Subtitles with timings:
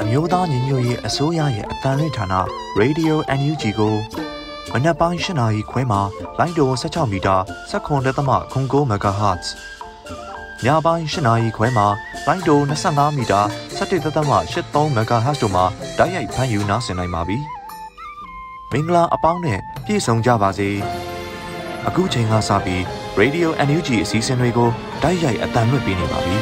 [0.00, 2.26] အမျိုးသားညီညွတ်ရေးအစိုးရရဲ့အတန်လွင့်ဌာန
[2.80, 3.94] Radio NUG ကို
[4.72, 6.00] မနက်ပိုင်း၈နာရီခွဲမှာ
[6.38, 7.36] လိုင်းတို16မီတာ
[7.70, 9.44] 7.3 MHz
[10.64, 11.86] ညပိုင်း၈နာရီခွဲမှာ
[12.26, 13.40] လိုင်းတို25မီတာ
[13.78, 15.64] 17.83 MHz တို့မှာ
[15.98, 17.38] ဓာတ်ရိုက်ဖမ်းယူနားဆင်နိုင်ပါပြီ
[18.72, 20.68] မင်္ဂလာအပေါင်းနဲ့ပြည့်စုံကြပါစေ
[21.86, 22.80] အခုချိန်ကစပြီး
[23.20, 24.70] Radio NUG အစည်းအဝေးကို
[25.02, 26.36] ဓာတ်ရိုက်အတန်လွှင့်ပေးနေပါပြီ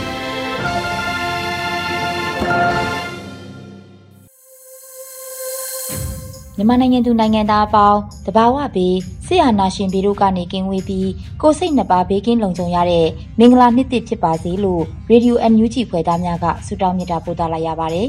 [6.60, 11.10] မြန်မာနိုင်ငံသူနိုင်ငံသားအပေါင်းတဘာဝဘေးဆရာနာရှင်ဘေးတို့ကနေကင်းဝေးပြီး
[11.42, 13.06] ကိုစိတ်နှပါဘေးကင်းလုံခြုံရတဲ့
[13.38, 18.08] မင်္ဂလာနှစ်သစ်ဖြစ်ပါစေလို့ရေဒီယို NUG ဖွယ်သားများကဆုတောင်းမြတ်တာပို့သလာရပါတယ်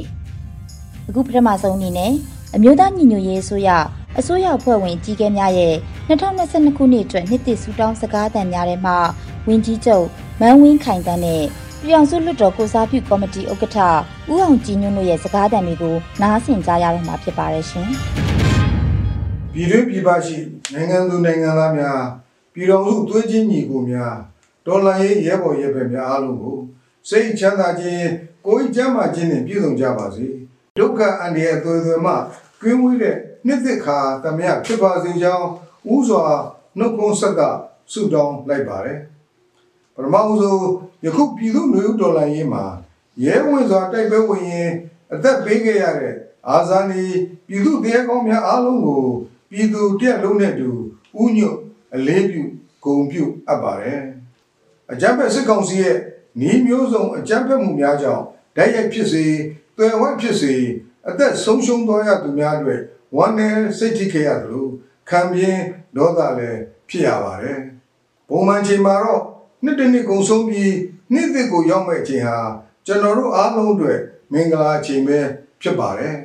[1.08, 2.12] ။အခုပထမဆုံးအနေနဲ့
[2.56, 3.70] အမျိုးသားညီညွတ်ရေးအစိုးရ
[4.20, 5.76] အစိုးရဖွဲ့ဝင်ကြီးကဲများရဲ့
[6.10, 8.98] 2022ခုနှစ်အတွက်နှစ်သစ်ဆုတောင်းစကားသံများထဲမှာ
[9.48, 10.06] ဝင်းကြီးချုပ်
[10.40, 11.44] မန်းဝင်းခိုင်တန်းနဲ့
[11.82, 13.78] ပြည်အောင်စုလွှတ်တော်ကိုစားပြုကော်မတီဥက္ကဋ္ဌ
[14.32, 17.90] ဦးအောင်ကြည်ညွန့်တို့ရဲ့စကားသံတွေကိုနားဆင်ကြရတော့မှာဖြစ်ပါတယ်ရှင်။
[19.54, 20.38] ပြည်တွင်းပြည်ပရှိ
[20.74, 22.02] နိုင်ငံသူနိုင်ငံသားများ
[22.54, 24.16] ပြည်တော်စုသွေးချင်းညီကိုများ
[24.66, 26.58] ဒေါ်လာရေးရဲဘော်ရဲဘက်များအားလုံးကို
[27.10, 28.08] စိတ်ချမ်းသာခြင်း
[28.46, 30.26] ကိုယ်ကျမ်းမာခြင်းနဲ့ပြည့်စုံကြပါစေ
[30.78, 32.14] ဒုက္ခအန္တရာယ်အသွေးသွေမှ
[32.62, 35.48] ကင်းဝေးတဲ့နှစ်သက်ခါတမယဖြစ်ပါစေကြောင်း
[35.94, 36.26] ဥစွာ
[36.78, 37.42] နှုတ်ခွန်းဆက်က
[37.92, 39.00] ဆုတောင်းလိုက်ပါတယ်
[39.96, 40.58] ပရမဦးဆို
[41.06, 42.64] ယခုပြည်သူမျိုးဒေါ်လာရေးမှာ
[43.24, 44.72] ရဲဝင်စွာတိုက်ပွဲဝင်ရင်
[45.14, 46.16] အသက်ပေးခဲ့ရတဲ့
[46.50, 47.12] အာဇာနည်
[47.48, 49.06] ပြည်သူတရားကောင်းများအားလုံးကို
[49.52, 50.70] ပြည်သူတရက်လုံးနဲ့တူ
[51.22, 51.58] ဥညွတ်
[51.96, 52.44] အလေးပြု
[52.84, 54.02] ဂုံပြုအပ်ပါတယ်
[54.92, 55.98] အကြမ်းဖက်စစ်ကောင်စီရဲ့
[56.50, 58.24] ဤမျိုးစုံအကြမ်းဖက်မှုများကြောင့်
[58.56, 59.26] ဓာတ်ရိုက်ဖြစ်စေ
[59.78, 60.54] တွယ်ဝက်ဖြစ်စေ
[61.08, 62.82] အသက်ဆုံးရှုံးသွားရသူများအတွက်
[63.16, 64.68] ဝမ်းနည်းစိတ်ထိခဲ့ရသလို
[65.10, 65.64] ခံပြင်း
[65.96, 67.60] ဒေါသလည်းဖြစ်ရပါတယ်
[68.30, 69.22] ပုံမှန်ချိန်မှာတော့
[69.64, 70.74] နှစ်တစ်နှစ်ကုန်ဆုံးပြီး
[71.14, 72.40] နှစ်သစ်ကိုရောက်မဲ့ချိန်ဟာ
[72.86, 74.00] ကျွန်တော်တို့အားလုံးအတွက်
[74.32, 75.20] မင်္ဂလာချိန်ပဲ
[75.62, 76.16] ဖြစ်ပါတယ်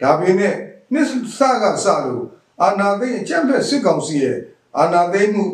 [0.00, 0.54] ဒါပေမဲ့
[0.92, 1.06] နှစ်
[1.38, 2.25] စကစလို့
[2.62, 4.38] အာနာသိအကြံဖက်စစ်ကောင်စီရဲ့
[4.78, 5.44] အာနာသိမှု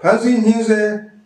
[0.00, 0.80] ဖန်စီညင်းစေ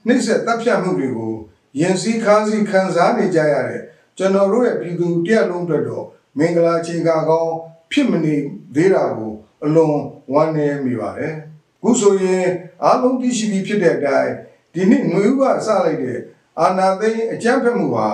[0.06, 1.34] နှိမ့်ဆက်တပ်ဖြတ်မှုတွေကို
[1.80, 3.82] ရင်စည်းခါးစည်းခံစားနေကြရတဲ့
[4.16, 6.06] ကျွန်တော်တို့ရဲ့ပြည်သူတရက်လုံးအတွက်တော့
[6.38, 7.54] မင်္ဂလာချိန်ကကောင်း
[7.92, 8.34] ဖြစ်မနေ
[8.74, 9.32] သေးတာကို
[9.64, 9.98] အလွန်
[10.32, 11.34] ဝမ်းနည်းမိပါတယ်
[11.82, 12.46] ခုဆိုရင်
[12.84, 14.32] အားလုံးသိရှိပြီးဖြစ်တဲ့အတိုင်း
[14.72, 16.18] ဒီနှစ်ຫນွေဥကစလိုက်တဲ့
[16.60, 18.08] အာနာသိအကြံဖက်မှုဟာ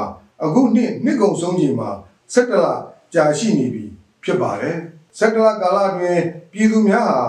[0.45, 1.91] အခုနှစ်နှစ်ကုန်ဆုံးချိန်မှာ
[2.33, 2.67] 17လ
[3.15, 3.85] ကြာရှိနေပြီ
[4.25, 4.77] ဖြစ်ပါတယ်
[5.19, 6.19] စက္ကလကာလတွင်
[6.53, 7.21] ပြည်သူများဟာ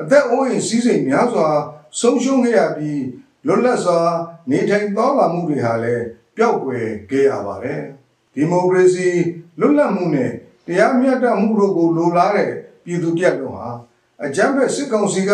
[0.00, 1.48] အသက်အိုးအိမ်စည်းစိမ်များစွာ
[2.00, 3.02] ဆုံးရှုံးခဲ့ရပြီး
[3.46, 3.98] လွတ်လပ်စွာ
[4.50, 6.04] နေထိုင်သွားလာမှုတွေဟာလည်း
[6.36, 7.82] ပျောက်ကွယ်ခဲ့ရပါတယ်
[8.34, 9.08] ဒီမိုကရေစီ
[9.60, 10.30] လွတ်လပ်မှုနဲ့
[10.66, 12.50] တရားမျှတမှုတို့ကိုလိုလားတဲ့
[12.84, 13.68] ပြည်သူတရက်လုံးဟာ
[14.24, 15.30] အကြမ်းဖက်စစ်ကောင်စီက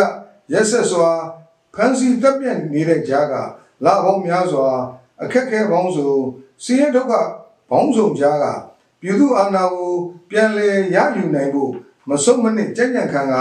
[0.52, 1.08] ရက်ဆက်စွာ
[1.74, 3.34] ဖမ်းဆီးတပ်ပြတ်နေတဲ့ကြားက
[3.84, 4.68] လာပေါင်းများစွာ
[5.22, 6.10] အခက်ခဲပေါင်းစုံ
[6.64, 7.12] စီးရဲဒုက္ခ
[7.70, 8.44] ပေါင်းစုံကြားက
[9.00, 9.92] ပြည်သူအာဏာကို
[10.30, 11.72] ပြန်လည်ရယူနိုင်ဖို့
[12.08, 13.34] မဆုံးမနစ်ကြံ့ကြံ့ခံက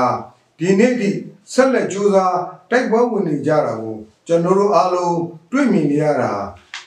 [0.60, 1.10] ဒီနေ့ထိ
[1.54, 2.38] ဆက်လက်ကြိုးစား
[2.70, 5.20] တိုက်ပွဲဝင်နေကြတာကိုကျွန်တော်တို့အားလုံး
[5.52, 6.32] တွေ့မြင်နေရတာ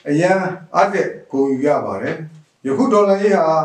[0.07, 0.39] အရန်
[0.75, 2.15] အတဲ့ကိုယူရပါတယ်
[2.65, 3.57] ယခုဒေါ်လာရေးဟာ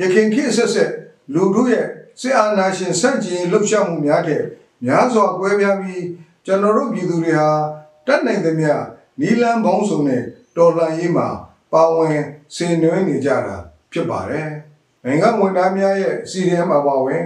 [0.00, 0.92] ရခင်ခေတ်ဆက်ဆက်
[1.34, 1.86] လူတို့ရဲ့
[2.20, 4.42] စစ်အာဏာရှင်စန့်ကျင်လှုပ်ရှားမှုများတဲ့
[4.84, 6.04] များစွာကွဲပြားပြီး
[6.46, 7.50] ကျွန်တော်တို့ပြည်သူတွေဟာ
[8.06, 8.72] တတ်နိုင်သမျှ
[9.20, 10.22] နီလန်ဘုံစုံနဲ့
[10.56, 11.28] တော်လှန်ရေးမှာ
[11.72, 12.20] ပါဝင်
[12.54, 13.56] ဆင်နွှဲနေကြတာ
[13.92, 14.48] ဖြစ်ပါတယ်
[15.04, 17.24] နိုင်ငံဝန်ထမ်းများရဲ့စီရီယံမှာပါဝင်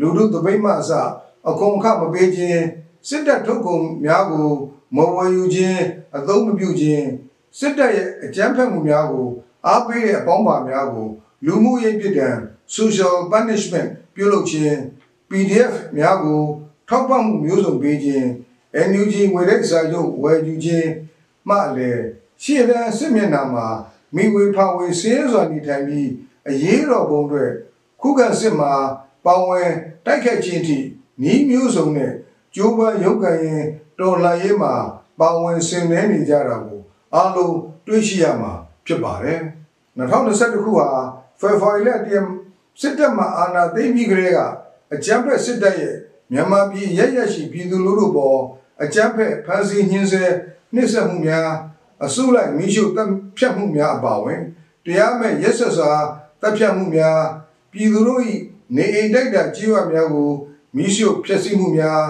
[0.00, 0.92] လူတို့တပိတ်မှအစ
[1.48, 2.62] အကုန်ခမပေးခြင်း
[3.08, 4.50] စစ်တပ်ထုတ်ကုန်များကို
[4.96, 5.82] မဝယ်ယူခြင်း
[6.16, 7.06] အသုံးမပြုခြင်း
[7.58, 9.28] စစ်တပ်ရဲ့အကြမ်းဖက်မှုများကို
[9.66, 11.08] အားပေးတဲ့အပေါင်းပါများကို
[11.46, 12.28] လူမှုရေးပြည်တံ
[12.76, 14.74] social punishment ပြုလုပ်ခြင်း
[15.28, 16.42] PDF များကို
[16.88, 18.26] ထောက်ပံ့မှုမျိုးစုံပေးခြင်း
[18.88, 20.90] NUG ငွေလက်စာချုပ်ဝယ်ယူခြင်း
[21.48, 22.04] မှလည်း
[22.42, 23.66] ရှေ့တန်းစစ်မျက်နှာမှာ
[24.14, 26.08] မိဝေဖဝေစင်းစွာနေထိုင်ပြီး
[26.48, 27.44] အရေးတော်ပုံတွေ
[28.00, 28.72] ခုခံစစ်မှာ
[29.24, 29.70] ပေါင်ဝင်
[30.04, 30.78] တိုက်ခတ်ခြင်းထိ
[31.30, 32.12] ဤမျိုးစုံနဲ့
[32.54, 33.62] ကျိုးပန်းရုပ်ကံရင်
[33.98, 34.72] တော်လှန်ရေးမှာ
[35.18, 36.80] ပါဝင်ဆင်နွှဲနေကြတာကို
[37.14, 38.52] အလုံးတွေ့ရှိရမှာ
[38.86, 39.40] ဖြစ်ပါတယ်
[39.98, 40.88] 2021ခုဟာ
[41.40, 42.26] ဖေဖော်ဝါရီလတည်း
[42.80, 44.38] စစ်တပ်မှအာဏာသိမ်းပြီးကလေးက
[44.94, 45.96] အကြမ်းဖက်စစ်တပ်ရဲ့
[46.32, 48.40] မြန်မာပြည်ရရရှိပြည်သူလူထုပေါ်
[48.82, 50.24] အကြမ်းဖက်ဖမ်းဆီးညှင်းဆဲ
[50.74, 51.48] နှိပ်စက်မှုများ
[52.04, 54.40] အစုလိုက်မိရှုတပ်ဖြတ်မှုများအပါအဝင်
[54.84, 55.92] တရားမဲ့ရက်ဆက်စွာ
[56.40, 57.18] ဖတပ်ဖြတ်မှုများ
[57.72, 58.22] ပြည်သူတို့၏
[58.76, 60.30] နေအိမ်တိုက်တာကြီးဝါများကို
[60.76, 62.02] မိရှုဖျက်ဆီးမှုများ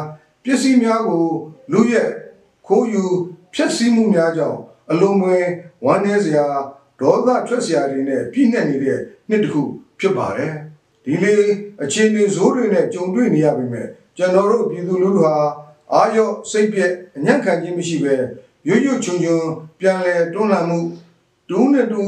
[0.45, 1.25] ပစ္စည်းများကို
[1.73, 2.11] လူရက်
[2.67, 3.05] ခိုးယူ
[3.55, 4.59] ဖျက်ဆီးမှုများကြောင့်
[4.91, 5.39] အလုံးမွေ
[5.85, 6.47] ဝမ်းနည်းစရာ
[7.01, 8.99] ဒေါသထွက်စရာတွေနဲ့ပြည့်နှက်နေတဲ့
[9.29, 9.63] နှစ်တစ်ခု
[10.01, 10.55] ဖြစ်ပါတယ်
[11.05, 11.37] ဒီလေ
[11.83, 13.87] အခြေအနေဇိုးတွေနဲ့ကြုံတွေ့နေရပေမဲ့
[14.17, 15.37] ကျွန်တော်တို့ပြည်သူလူထုဟာ
[15.93, 18.15] အာရော့စိတ်ပြက်အညံ့ခံခြင်းမရှိပဲ
[18.69, 19.45] ရွရွချွန်ချွန်
[19.79, 20.79] ပြန်လဲတွန်းလှန်မှု
[21.51, 22.03] ဒုနဲ့တူ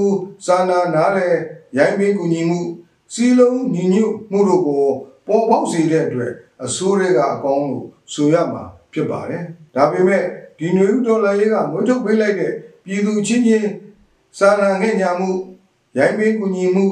[0.46, 1.28] စာနာနားလဲ
[1.76, 2.60] ရိုင်းပင်ကူညီမှု
[3.12, 4.84] စီလုံးညီညွတ်မှုတို့ကို
[5.26, 6.32] ပေါ်ပေါက်စေတဲ့အတွက်
[6.64, 8.62] အဆိုးတွေကအကောင်းလို့ဆိုရမှာ
[8.92, 10.24] ဖြစ်ပါတယ်ဒါပေမဲ့
[10.58, 12.52] ဒီနွေဦးဒေါ်လာရေးကမွေးထုတ်ပေးလိုက်တဲ့
[12.84, 13.70] ပြည်သူချင်းချင်း
[14.38, 15.30] စာနာငဲ့ညာမှု
[15.96, 16.86] ရိုင်းပင်ကူညီမှု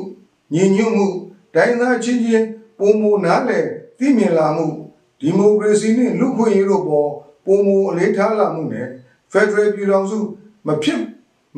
[0.54, 1.06] ညီညွတ်မှု
[1.54, 2.48] တိုင်းသားချင်းချင်း
[2.78, 3.60] ပုံမနားလဲ
[3.98, 4.66] သိမြင်လာမှု
[5.20, 7.10] ဒီမိုကရေစီနဲ့လူ့ခွင့်ရေးတို့ပေါ်
[7.44, 8.86] ပုံမအလေးထားလာမှုနဲ့
[9.32, 10.18] ဖက်ဒရယ်ပြည်ထောင်စု
[10.66, 11.02] မဖြစ်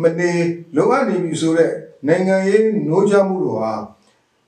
[0.03, 0.33] မနေ
[0.77, 1.73] လိုအပ်နေပြီဆိုတဲ့
[2.07, 3.73] နိုင်ငံရေးနှိုးချမှုတို့ဟာ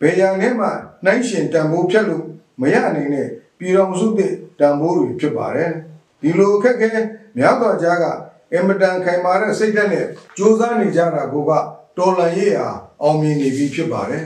[0.00, 0.68] ဘယ်ရန်နဲ့မှ
[1.04, 2.24] နှိုင်းရှင်တန်ဖိုးဖြတ်လို့
[2.60, 3.28] မရနိုင်တဲ့
[3.58, 5.72] ပြည်ထောင်စုတဲ့တန်ဖိုးတွေဖြစ်ပါတယ်
[6.20, 6.90] ဒီလိုအခက်အခဲ
[7.36, 8.04] များသောကြားက
[8.52, 10.06] အင်မတန်ခိုင်မာတဲ့စိတ်ဓာတ်နဲ့
[10.36, 11.52] ကြိုးစားနေကြတာကိုက
[11.98, 12.68] တော်လန်ရေးဟာ
[13.02, 14.24] အောင်မြင်နေပြီဖြစ်ပါတယ်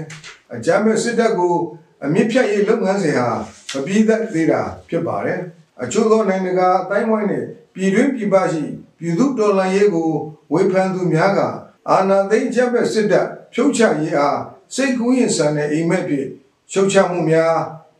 [0.54, 1.54] အကြမ်းမဲ့စစ်တပ်ကို
[2.04, 3.28] အမြင့်ဖြတ်ရေးလုပ်ငန်းစဉ်ဟာ
[3.72, 5.40] မပြီးသက်သေးတာဖြစ်ပါတယ်
[5.82, 7.44] အချို့သောနိုင်ငံကအတိုင်းဝိုင်းနဲ့
[7.74, 8.62] ပြည်တွင်းပြည်ပရှိ
[8.98, 10.10] ပြည်သူတော်လှန်ရေးကို
[10.52, 11.40] ဝေဖန်သူများက
[11.90, 14.38] အာဏာသိမ်းချက်မဲ့စစ်တပ်ဖြုတ်ချရေးအား
[14.74, 16.28] စိတ်ကူးရင်ဆန်တဲ့အိမ်မက်ဖြင့်
[16.72, 17.54] ရှုတ်ချမှုများ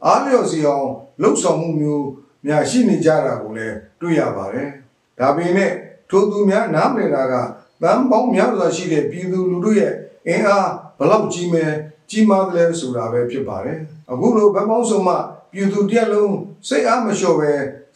[0.06, 0.88] အားလျော်စီအောင်
[1.22, 2.06] လှုပ်ဆောင်မှုမျိုး
[2.46, 4.68] များရှိနေကြတာကိုလည်းတွေ့ရပါတယ်။
[5.18, 5.72] ဒါပေမဲ့
[6.10, 7.34] ထိုသူများနားမလည်တာက
[7.82, 9.92] တန်ပေါင်းများစွာရှိတဲ့ပြည်သူလူထုရဲ့
[10.28, 10.68] အင်အား
[10.98, 11.64] ဘလောက်ကြီးမဲ
[12.10, 13.78] ကြီးမားတယ်လဲဆိုတာပဲဖြစ်ပါတယ်။
[14.10, 15.14] အခုလိုဗတ်ပေါင်းစုံမှ
[15.52, 16.34] ပြည်သူတရက်လုံး
[16.68, 17.52] စိတ်အားမလျှော့ပဲ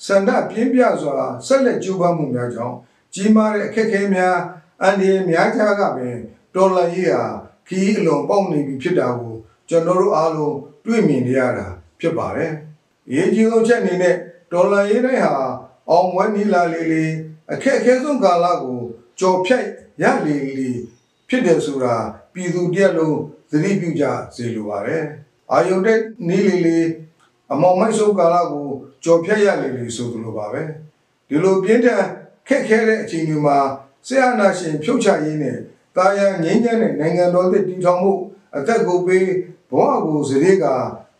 [0.06, 1.16] စန္ဒပြင်းပြစွာ
[1.46, 2.76] ဆက်လက်ကြိုးပမ်းမှုများကြောင့်
[3.14, 4.36] ကြီးမားတဲ့အခက်အခဲများ
[4.82, 6.16] အန္တရာယ်များကြားကပင်
[6.54, 7.24] တော်လှန်ရေးဟာ
[7.68, 9.34] ခီးအလွန်ပေါက်နေပြီဖြစ်တာကို
[9.68, 11.66] ကျွန်တော်တို့အားလုံးတွေ့မြင်နေရတာ
[12.00, 12.52] ဖြစ်ပါတယ်။
[13.14, 14.16] ရေးကြီးဆုံးချက်အနေနဲ့
[14.52, 15.32] တော်လှန်ရေးတိုင်းဟာ
[15.90, 17.12] အောင်ဝဲနီလာလေးလေး
[17.52, 18.80] အခက်အခဲဆုံးကာလကို
[19.20, 19.64] ကြော်ဖြတ်
[20.02, 20.70] ရလေလေ
[21.28, 21.96] ဖြစ်တယ်ဆိုတာ
[22.32, 23.18] ပြည်သူတရက်လုံး
[23.50, 25.02] သတိပြုကြစေလိုပါတယ်။
[25.52, 26.86] အာယုန်တဲ့နီးလေးလေး
[27.52, 28.68] အမောင်မိုက်ဆုံးကာလကို
[29.04, 30.62] ကြော်ဖြတ်ရလေလေဆိုသလိုပါပဲ
[31.28, 32.02] ဒီလိုပြင်းထန်
[32.48, 33.58] ခက်ခဲတဲ့အချိန်တွေမှာ
[34.06, 35.58] ဆရာနာရှင်ဖြုတ်ချရေးနဲ့
[35.96, 38.12] တာယာငြိမ်းချမ်းတဲ့နိုင်ငံတော်သစ်တည်ထောင်မှု
[38.56, 39.28] အသက်ကိုပေး
[39.70, 40.64] ဘဝကိုစရေက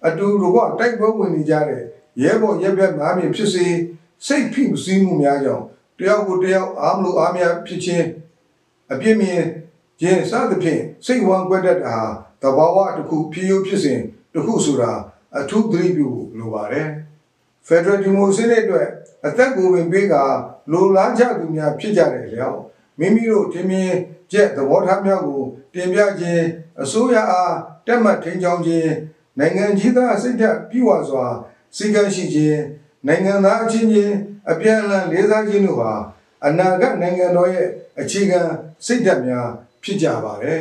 [0.07, 1.83] အတူတကွတိုက်ပွဲဝင်နေကြတဲ့
[2.23, 3.67] ရဲဘော်ရဲဘက်မားမြင်ဖြစ်စေ
[4.27, 5.65] စိတ်ဖိမစည်းမှုများကြောင့်
[5.99, 8.07] တယောက်ကိုတယောက်အားမလို့အားများဖြစ်ခြင်း
[8.93, 9.43] အပြစ်မြင်
[10.01, 11.97] ခြင်းစသဖြင့်စိတ်ဝမ်းကွက်တတ်တာ
[12.43, 14.01] သဘာဝတစ်ခုဖြစ်ရုပ်ဖြစ်စဉ်
[14.33, 14.93] တစ်ခုဆိုတာ
[15.39, 16.89] အထူးသတိပြုလိုပါတယ်
[17.67, 18.89] ဖက်ဒရယ်ဒီမိုကရေစီအတွက်
[19.27, 20.15] အသက်ကိုဝင်ပေးက
[20.73, 22.59] လိုလားကြသူများဖြစ်ကြတယ်လျောက်
[22.99, 23.93] မိမိတို့ထင်မြင်
[24.33, 25.43] ချက်သဘောထားများကို
[25.75, 26.45] တင်ပြခြင်း
[26.83, 27.55] အစိုးရအား
[27.87, 28.93] တက်မှတ်ထိန်ချောင်းခြင်း
[29.39, 31.27] နိုင်ငံကြီးသားစိတ်ဓာတ်ပြည့်ဝစွာ
[31.77, 32.61] စီကံရှိခြင်း
[33.07, 34.15] နိုင်ငံသားအချင်းချင်း
[34.51, 35.93] အပြန်အလှန်လေးစားခြင်းတို့ဟာ
[36.47, 37.69] အနာဂတ်နိုင်ငံတော်ရဲ့
[38.01, 38.41] အခြေခံ
[38.87, 39.49] စိတ်ဓာတ်များ
[39.83, 40.61] ဖြစ်ကြပါတယ်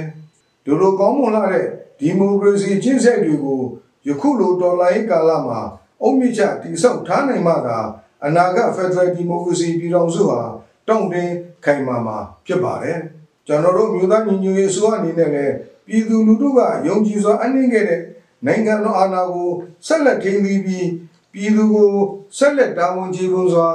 [0.65, 1.67] ဒိုလိုကောင်းမွန်လာတဲ့
[1.99, 3.61] ဒီမိုကရေစီကျင့်ဆက်တွေကို
[4.07, 5.59] ယခုလိုတော်လှန်ရေးကာလမှာ
[6.01, 7.77] အုံမြင့်ချတိဆောက်ထားနိုင်မှသာ
[8.25, 10.41] အနာဂတ်ဖက်ဒရယ်ဒီမိုကရေစီပြည်ထောင်စုဟာ
[10.87, 11.33] တောင့်တင်း
[11.63, 12.99] ခိုင်မာမှာဖြစ်ပါတယ်
[13.47, 15.55] ကျွန်တော်တို့မြို့သားညီညွတ်ရေးအစိုးရအနေနဲ့လည်း
[15.87, 18.01] ပြည်သူလူထုကယုံကြည်စွာအနှင်းခဲ့တဲ့
[18.45, 19.49] နိုင်ငံတော်အာဏာကို
[19.87, 20.87] ဆက်လက်ထိန်းသိမ်းပြီး
[21.33, 21.91] ပြည်သူကို
[22.37, 23.69] ဆက်လက်တာဝန်ကျေပွန်စွာ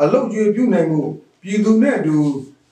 [0.00, 1.02] အလုပ်ကျွေးပြုနိုင်မှု
[1.42, 2.16] ပြည်သူနဲ့အတူ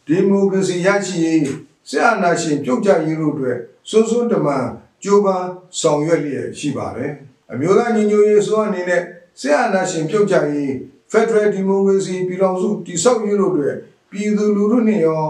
[0.06, 1.44] ဒီမိုကရေစီရရှိရေး
[1.88, 3.58] ဆက်အာဏာရှင်ပြုတ်ကြရေးတို့အတွက်
[3.88, 4.66] စွန်းစွန်းတမန်
[5.02, 5.48] ကြိုးပမ်း
[5.80, 7.12] ဆောင်ရွက်လျက်ရှိပါတယ်
[7.52, 9.02] အမျိုးသားညီညွတ်ရေးအစိုးရအနေနဲ့
[9.40, 10.70] ဆက်အာဏာရှင်ပြုတ်ကြရေး
[11.12, 13.76] Federal Democracy ပြည်ထောင်စုတည်ဆောက်ရေးတို့အတွက်
[14.12, 15.24] ပြည်သူလူထုနဲ့ရော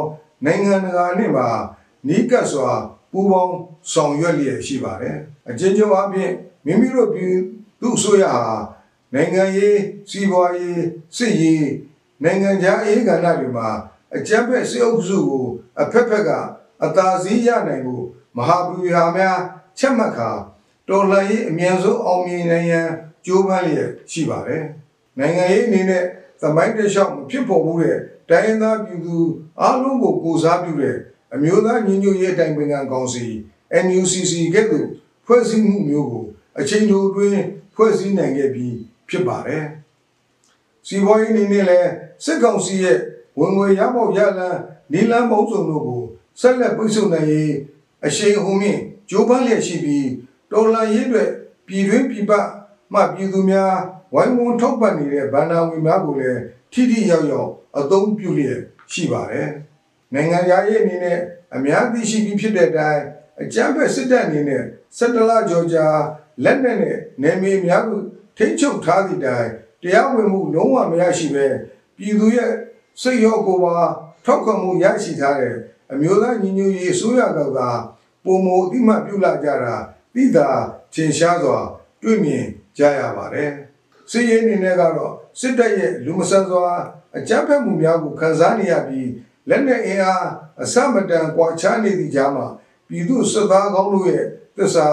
[0.44, 1.48] နိုင်ငံတကာနဲ့ပါ
[2.08, 2.70] နီးကပ်စွာ
[3.12, 3.56] ပူးပေါင်း
[3.92, 6.32] ဆောင်ရွက်လျက်ရှိပါတယ်အချင်းချင်းအပြင်
[6.64, 7.34] မိမိတို့ပြည်
[7.80, 8.46] သူအစိုးရဟာ
[9.14, 9.78] နိုင်ငံရေး
[10.10, 10.82] စီးပွားရေး
[11.16, 11.68] စစ်ရေး
[12.22, 13.68] နိုင်ငံခြားရေးကဏ္ဍတွေမှာ
[14.16, 15.46] အကြမ်းဖက်စစ်အုပ်စုကို
[15.80, 16.30] အဖက်ဖက်က
[16.84, 18.04] အသာစီးရနိုင်ဖို့
[18.36, 19.38] မဟာဗျူဟာများ
[19.78, 20.30] ချက်မှတ်ခါ
[20.88, 22.88] တော်လှန်ရေးအမြန်ဆုံးအောင်မြင်နိုင်ရန်
[23.26, 24.64] ကြိုးပမ်းလျက်ရှိပါတယ်။
[25.18, 26.04] နိုင်ငံရေးအနေနဲ့
[26.42, 29.16] သမိုင်းတလျှောက်မဖြစ်ပေါ်မှုတဲ့တိုင်းရင်းသားပြည်သူ
[29.60, 30.96] အားလုံးကိုကိုစားပြုတဲ့
[31.34, 33.24] အမျိုးသားညီညွတ်ရေးအတိုင်းပင်ခံကောင်စီ
[33.84, 34.88] NUCC ကဲ့သို့
[35.26, 36.24] ဖွဲ့စည်းမှုမျိုးကို
[36.58, 37.42] အချိန်တိုအတွင်း
[37.74, 38.76] ဖွဲ့စည်းနိုင်ခဲ့ပြီး
[39.08, 39.64] ဖြစ်ပါတယ်။
[40.86, 41.90] စီးပွားရေးအနေနဲ့လည်း
[42.24, 42.98] စစ်ကောင်စီရဲ့
[43.38, 44.60] ဝင်ငွေရပေါက်ရလန်း
[44.92, 46.02] နီလန်းပုံစုံတို့ကို
[46.40, 47.52] ဆက်လက်ပိတ်ဆို့နိုင်ရေး
[48.06, 48.80] အရှိန်အဟုန်မြင့်
[49.10, 50.08] ကြိုးပမ်းလျက်ရှိပြီး
[50.50, 51.30] တော်လှန်ရေးအတွက်
[51.66, 52.32] ပြည်တွင်းပြည်ပ
[52.92, 53.74] မှပြည်သူများ
[54.14, 56.40] ဝိုင်းဝန်းထောက်ပံ့နေတဲ့ဗန္ဒာဝင်များကိုလည်း
[56.72, 58.60] ထိထိရောက်ရောက်အသုံးပြုလျက်
[58.92, 59.48] ရှိပါတယ်။
[60.14, 61.18] နိုင်ငံရေးအနေနဲ့
[61.54, 63.02] အများသိရှိပြီးဖြစ်တဲ့အတိုင်း
[63.40, 64.62] အအကြမ်းဖက်စစ်တပ်အနေနဲ့
[64.96, 65.86] ဆက်တလကြော်ကြာ
[66.44, 68.00] လက်နက်နဲ့နယ်မြေများကို
[68.36, 69.48] ထိန်းချုပ်ထားသည့်တိုင်
[69.82, 71.46] တရားဝင်မှုလုံးဝမရရှိပဲ
[71.96, 72.52] ပြည်သူရဲ့
[73.02, 73.76] စိတ်ရောကိုယ်ပါ
[74.24, 75.56] ထောက်ခံမှုရရှိထားတဲ့
[75.92, 77.70] အမျိုးသားညီညွတ်ရေးအစိုးရကသာ
[78.24, 79.74] ပုံမအတိမတ်ပြုလာကြတာ
[80.14, 80.48] သိသာ
[80.94, 81.58] ထင်ရှားစွာ
[82.02, 82.46] တွေ့မြင်
[82.78, 83.50] ကြရပါတယ်
[84.10, 86.74] စီးရင်အနေနဲ့ကတော့စစ်တပ်ရဲ့လူမဆန်စွာ
[87.16, 89.10] အကြမ်းဖက်မှုများကိုခန်းစားနေရပြီး
[89.48, 90.26] လက်နက်အင်အား
[90.62, 92.46] အစမတန်ကွာခြားနေသည့်ကြားမှာ
[92.88, 94.24] ပြည်သူစစ်သားကောင်းတို့ရဲ့
[94.56, 94.86] သစ္စာ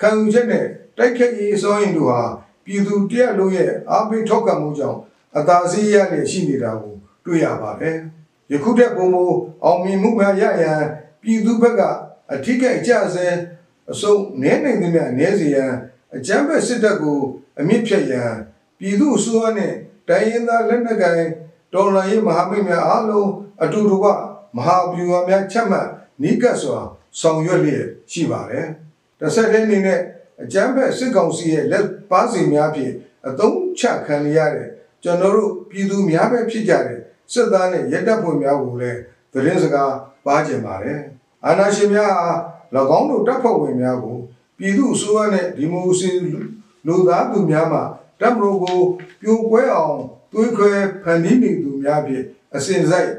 [0.00, 0.66] ခံယူချက်နဲ့
[0.96, 2.22] တိုက်ခတ်ရေးစောရင်တို့ဟာ
[2.64, 4.98] ပြည်သူတရက်လုံးရဲ့အားပေးထောက်ခံမှုကြောင့်
[5.36, 7.96] အသာစီးရလျက်ရှိနေတာကိုတွေ့ရပါတယ်။
[8.52, 9.16] ယခုတည်းပုံမ
[9.64, 10.80] အောင်မြင်မှုများရရန်
[11.22, 11.82] ပြည်သူဘက်က
[12.32, 13.26] အထီးကိကြဆဲ
[13.90, 15.72] အစုံနဲနိုင်သမျှနဲစီရန်
[16.16, 17.20] အကြမ်းဖက်စစ်တပ်ကို
[17.60, 18.32] အမြင့်ဖြတ်ရန်
[18.78, 19.74] ပြည်သူအစိုးရနဲ့
[20.08, 21.24] တိုင်းရင်းသားလက်နက်ကိုင်
[21.72, 23.30] တော်လှန်ရေးမဟာမိတ်များအားလုံး
[23.62, 24.06] အတူတူက
[24.56, 25.88] မဟာဗျူဟာများချက်မှတ်
[26.22, 26.78] နိကတ်စွာ
[27.20, 28.66] ဆောင်ရွက်လျက်ရှိပါတယ်။
[29.20, 30.00] တစ်ဆက်တည်းအနေနဲ့
[30.42, 32.92] အကြမ်းဖက်စစ်ကောင်စီရဲ့လက်ပါစီများဖြင့်
[33.28, 34.68] အသုံးချခံရတဲ့
[35.02, 36.98] ကျွန်တော်တို့ပြည်သူများပဲဖြစ်ကြတဲ့
[37.32, 39.00] စစ်သားနဲ့ရဲတပ်ဖွဲ့များကိုလည်း
[39.32, 39.92] သတင်းစကား
[40.26, 41.00] ပါကြင်ပါတယ်။
[41.46, 42.28] အာဏာရှင်များဟာ၎
[42.98, 44.15] င်းတို့တပ်ဖွဲ့ဝင်များကို
[44.58, 46.10] ပြည်သူအစိုးရနဲ့ဒီမိုကရေစီ
[46.86, 47.80] လူသားသူများမှ
[48.20, 48.80] တပ်မတော်ကို
[49.20, 49.98] ပြိုကွဲအောင်
[50.32, 50.70] သွေးခွဲ
[51.02, 53.12] ဖန်တီးနေသူများဖြင့်အစဉ်စိုက်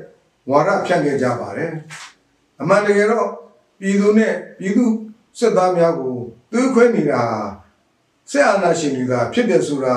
[0.49, 1.71] ဝါဒဖြန့်ခဲ့ကြပါတယ်။
[2.61, 3.27] အမှန်တကယ်တော့
[3.79, 4.85] ပြည်သူနဲ့ပြည်သူ
[5.39, 6.17] စစ်သားများကို
[6.51, 7.23] သွေးခွဲနေတာ
[8.31, 9.95] စစ်အာဏာရှင်တွေကဖြစ်တယ်ဆိုတာ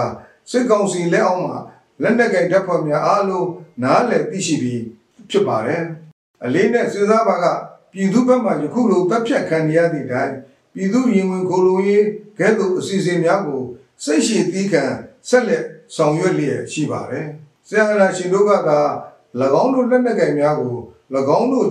[0.50, 1.56] စစ်ကောင်စီလက်အောက်မှာ
[2.02, 3.48] လက်နက်ကင်တပ်ဖွဲ့များအားလုံး
[3.82, 4.82] နားလည်သိရှိပြီး
[5.30, 5.82] ဖြစ်ပါတယ်။
[6.44, 7.46] အလေးနဲ့စဉ်းစားပါက
[7.92, 10.32] ပြည်သူဘက်မှယခုလိုတပ်ဖြတ်ခံရသည့်တိုင်
[10.74, 12.04] ပြည်သူရင်ဝင်ခိုလိုရေး
[12.38, 13.62] ကဲ့သို့အစီအစဉ်များကို
[14.04, 14.84] စိတ်ရှိသီးခံ
[15.28, 17.26] ဆက်လက်ဆောင်ရွက်လျက်ရှိပါတယ်။
[17.68, 18.78] ဆရာနာရှင်တို့ကသာ၎
[19.62, 20.76] င်းတို့လက်နက်ကင်များကို၎
[21.38, 21.70] င်းတို့အ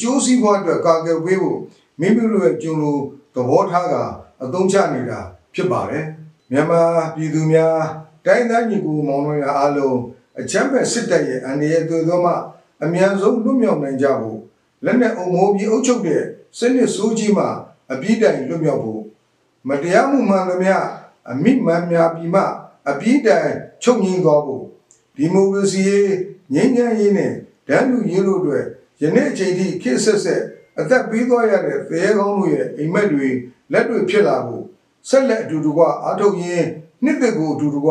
[0.00, 1.58] ကျိုးစီးပွားအတွက်ကာကွယ်ပေးဖို့
[2.00, 2.96] မိမိတို့ရဲ့ကျုံလို
[3.34, 3.94] သဘောထားက
[4.42, 5.20] အသုံးချနေတာ
[5.54, 6.04] ဖြစ်ပါတယ်။
[6.52, 6.82] မြန်မာ
[7.14, 7.78] ပြည်သူများ
[8.26, 9.98] တိုင်းသားညီကိုမောင်နှမများအားလုံး
[10.40, 12.32] အချမ်းဖက်စစ်တပ်ရဲ့အန္တရာယ်တွေသောမှ
[12.84, 14.40] အမြန်ဆုံးလွတ်မြောက်နိုင်ကြဖို့
[14.84, 16.22] လက်နက်အုံမိုးပြီးအုပ်ချုပ်တဲ့
[16.58, 17.46] စနစ်ဆိုးကြီးမှ
[17.92, 19.02] အပြည့်တိုင်လွတ်မြောက်ဖို့
[19.68, 20.74] မတရားမှုမှန်သမျှ
[21.30, 22.42] အမိမှန်များပြီးမှ
[22.90, 23.50] အပြည့်တိုင်
[23.82, 24.64] ချုပ်ငြိမ်းသွားဖို့
[25.16, 26.12] ဒီမိုကရေစီရေး
[26.54, 27.32] ငြိမ်းချမ်းရေးနဲ့
[27.68, 28.64] ဒန်းလူရေးတို့အတွက်
[29.00, 30.42] ယနေ့အချိန်ထိခေတ်ဆက်ဆက်
[30.80, 33.28] အသက်ပေးသွားရတဲ့သေကောင်းတို့ရဲ့အိမ်မက်တွေ
[33.72, 34.64] လက်တွေဖြစ်လာဖို့
[35.08, 36.68] ဆက်လက်အတူတူကအားထုတ်ရင်း
[37.04, 37.88] နှစ်သက်ကိုအတူတူက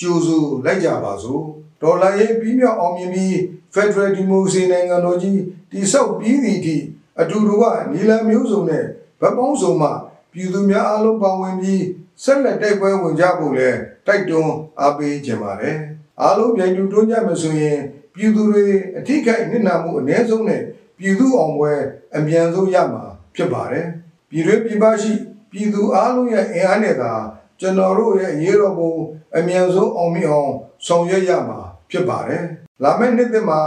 [0.00, 1.42] ကြိုးစိုးလိုက်ကြပါစို့
[1.82, 3.34] ဒေါ်လာရေးပြီးမြောက်အောင်မြင်ပြီး
[3.74, 6.76] Federal Democracy နိုင်ငံတော်ကြီးတည်ဆောက်ပြီးသည့်အထိ
[7.20, 8.84] အတူတူကနီလန်မျိုးစုံနဲ့
[9.20, 9.88] ဗတ်ပေါင်းစုံမှ
[10.32, 11.82] ပြည်သူများအလုံးပါဝင်ပြီး
[12.22, 13.68] ဆက်လက်တိုက်ပွဲဝင်ကြဖို့လဲ
[14.06, 15.76] တိုက်တွန်းအားပေးကြပါတယ်
[16.22, 17.78] အားလုံးပြန်တူတွန်းကြမယ်ဆိုရင်
[18.14, 18.66] ပြည်သူတွေ
[18.98, 20.62] အထိခိုက်နစ်နာမှုအ ਨੇ ဆုံးနဲ့
[20.98, 21.72] ပြည်သူအောင်ပွဲ
[22.16, 23.02] အမြန်ဆုံးရမှာ
[23.34, 23.86] ဖြစ်ပါတယ်
[24.30, 25.12] ပြည်တွင်းပြည်ပရှိ
[25.50, 27.12] ပြည်သူအားလုံးရဲ့အင်အားနဲ့သာ
[27.60, 28.92] ကျွန်တော်တို့ရဲ့အရေးတော်ပုံ
[29.36, 30.52] အမြန်ဆုံးအောင်မြင်အောင်
[30.86, 31.58] ဆောင်ရွက်ရမှာ
[31.90, 32.44] ဖြစ်ပါတယ်
[32.82, 33.60] လာမယ့်နှစ်သစ်မှာ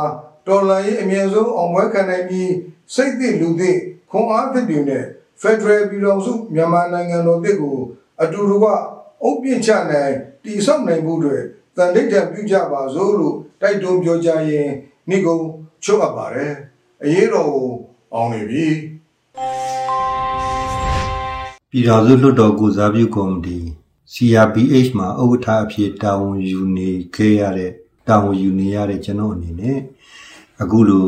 [0.48, 2.51] တော်လှန်ရေးအမြန်ဆုံးအောင်ပွဲခံနိုင်ပြီး
[2.96, 3.77] စိတ်သစ်လူသစ်
[4.12, 5.06] ခွန်အားသစ်တွေနဲ့
[5.41, 7.77] ဖက်ဒရယ်ပြည်တော်စုမြန်မာနိုင်ငံတော်တစ်ကို
[8.22, 8.65] အတူတူက
[9.24, 11.38] အုပ်ပြစ်ချနိုင်တည်ဆောက်နိုင်မှုတွေ
[11.75, 14.69] တန်ဋိဌာန်ပြုကြပါစို့လို့တိုက်တွန်းပြောကြားရင်
[15.10, 15.39] နှိကုံ
[15.84, 16.53] ချုပ်အပ်ပါတယ်
[17.03, 17.69] အရေးတော်ကို
[18.13, 18.67] အောင်နေပြီ
[21.72, 23.60] ပြည်တော်စုလွှတ်တော်ကိုစားပြုကော်မတီ
[24.13, 27.72] CRPH မှာဥက္ကဋ္ဌအဖြစ်တာဝန်ယူနေခဲ့ရတဲ့
[28.08, 29.79] တာဝန်ယူနေရတဲ့ကျွန်တော်အနေနဲ့
[30.62, 31.08] အခုလို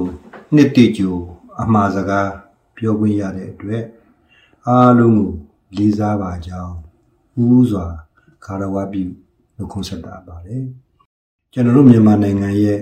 [0.53, 1.15] နှစ်တိကျို
[1.61, 2.29] အမှားစကား
[2.75, 3.83] ပြောခွင့်ရတဲ့အတွက်
[4.67, 5.29] အားလုံးကို
[5.77, 6.75] လေးစားပါကြောင်း
[7.43, 7.85] ဦးစွာ
[8.45, 9.03] ခါရဝပြု
[9.55, 10.65] နှုတ်ခွန်းဆက်တာပါတယ်
[11.51, 12.79] ကျွန်တော်တို့မြန်မာနိုင်ငံရဲ့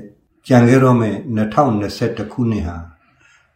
[0.48, 2.78] ကြံခဲ့တော့မဲ့2021ခုနှစ်ဟာ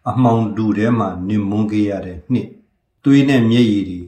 [0.10, 2.48] အမှောင်တူထဲမှာနေမွန်းခဲ့ရတဲ့နှစ်
[3.04, 4.02] သွေးနဲ့မျက်ရည်တွေ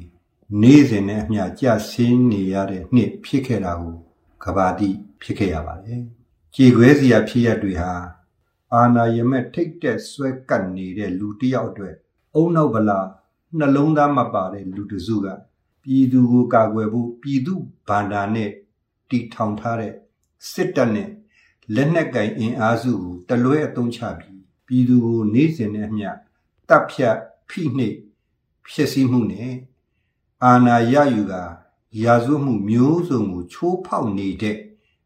[0.61, 3.95] နေ့စဉ်နဲ့အမျှကြဆင်းနေရတဲ့နှစ်ဖြစ်ခဲ့တာကို
[4.43, 4.89] ကဘာတိ
[5.21, 6.01] ဖြစ်ခဲ့ရပါတယ်။
[6.55, 7.91] ကြေခွဲစရာဖြစ်ရတွေဟာ
[8.73, 11.95] အာနာယမက်ထိတ်တက်ဆွဲကပ်နေတဲ့လူတစ်ယောက်အတွက်
[12.35, 12.99] အုံနောက်ဗလာ
[13.59, 15.27] နှလုံးသားမပါတဲ့လူတစုက
[15.83, 17.53] ပြည်သူကိုကာကွယ်ဖို့ပြည်သူ
[17.87, 18.49] ဗန္ဒာနဲ့
[19.09, 19.93] တီထောင်ထားတဲ့
[20.51, 21.09] စစ်တပ်နဲ့
[21.75, 26.09] လက်နက်ကင်အင်အားစုကိုတလွဲအုံချပြီးပြည်သူကိုနေ့စဉ်နဲ့အမျှ
[26.69, 27.15] တပ်ဖြတ်
[27.49, 27.97] ဖိနှိပ်
[28.71, 29.53] ဖြစ်စည်းမှုနဲ့
[30.43, 31.33] အာဏာရယူက
[32.03, 34.57] ရာဇဝတ်မှုမျိုးစုံကိုချိုးဖောက်နေတဲ့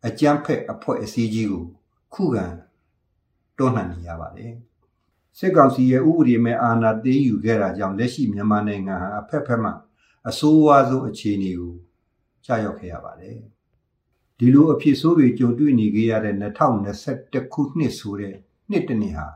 [0.06, 1.66] အကြမ်းဖက်အဖွဲ့အစည်းကြီးကို
[2.14, 2.46] ခုခံ
[3.58, 4.54] တွန်းလှန်နေရပါတယ်
[5.38, 9.72] စစ်ကောင်စီရဲ့ဥပဒေမဲ့အာဏာသိမ်းယူခဲ့တာကြောင့်လက်ရှိမြန်မာနိုင်ငံဟာအဖက်ဖက်မှ
[10.30, 11.76] အဆိုးဝါးဆုံးအခြေအနေကို
[12.46, 13.38] ကြာရောက်ခဲ့ရပါတယ်
[14.38, 18.36] ဒီလိုအဖြစ်ဆိုးတွေကြုံတွေ့နေခဲ့ရတဲ့2021ခုနှစ်ဆိုတဲ့
[18.70, 19.28] နှစ်တနေ့ဟာ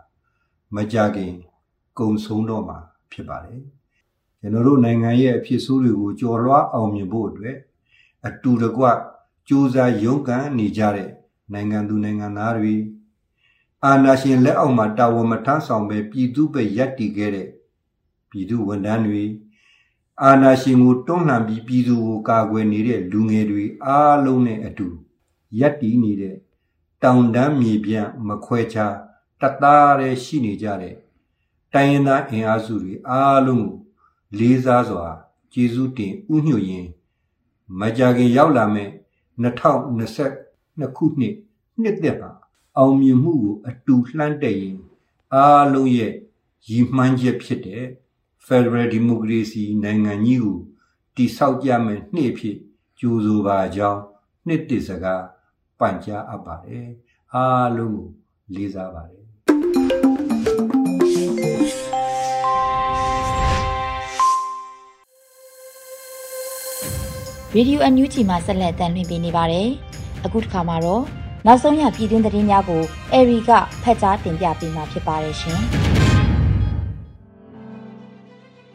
[0.75, 1.33] မကြခင်
[1.99, 2.77] ကုံဆုံးတော့မှာ
[3.11, 3.61] ဖြစ်ပါတယ်
[4.39, 7.57] ကျွန်တော်တို့နိုင်ငံရဲ့အဖြစ်ဆိုးတွေကိုကြော်လွှားအောင်မြင်ဖို့အတွက်
[8.27, 8.85] အတူတကွ
[9.47, 11.09] ကြိုးစားရုန်းကန်နေကြတဲ့
[11.53, 12.73] နိုင်ငံသူနိုင်ငံသားတွေ
[13.85, 17.47] အာဏာရှင်လက်အောက်မှာတာဝန်မထမ်းဆောင်ပဲပြည်သူ့ပဲရပ်တည်ခဲ့တဲ့
[18.29, 19.23] ပြည်သူဝန်ထမ်းတွေ
[20.23, 24.87] အာဏာရှင်ကိုတွန်းလှန်ပြီးပြည်သူကိုကာကွယ်နေတဲ့လူငယ်တွေအားလုံးနဲ့အတူ
[25.59, 26.35] ရပ်တည်နေတဲ့
[27.03, 28.95] တောင်တန်းမြေပြန့်မခွဲခြား
[29.41, 30.95] တသားတည်းရှိနေကြတဲ့
[31.73, 33.77] တိုင်းရင်းသားအင်အားစုတွေအားလုံးကို
[34.39, 35.05] လေးစားစွာ
[35.53, 36.87] ကျေးဇူးတင်ဥညွှတ်ရင်
[37.79, 38.89] မကြာခင်ရောက်လာမဲ့
[39.41, 41.35] 2022ခုနှစ်
[41.81, 42.31] နှစ်သက်မှာ
[42.77, 44.77] အောင်မြင်မှုကိုအတူလှမ်းတက်ရင်
[45.33, 46.13] အားလုံးရဲ့
[46.69, 47.83] ရည်မှန်းချက်ဖြစ်တဲ့
[48.45, 50.57] Federal Democracy နိုင်ငံကြီးကို
[51.15, 52.57] တိဆောက်ကြမယ်နှစ်ဖြစ်
[52.99, 54.01] ကြိုးဆိုပါကြောင်း
[54.47, 55.23] နှစ်တစကား
[55.79, 56.87] ပန့်ကြားအပ်ပါတယ်
[57.33, 58.07] အားလုံးကို
[58.55, 59.23] လေးစားပါတယ်
[67.55, 69.67] ရေဒီယိုအန်ယူဂျီမှာဆက်လက်တင်ပြနေပါတယ်။
[70.25, 72.83] အခုတစ်ခါမှာတော့ နောက်ဆုံးရပြည်တွင်းသတင်းများကို
[73.13, 73.51] အေရီက
[73.83, 75.59] ဖတ်ကြားတင်ပြပေးမှာဖြစ်ပါတယ်ရှင်။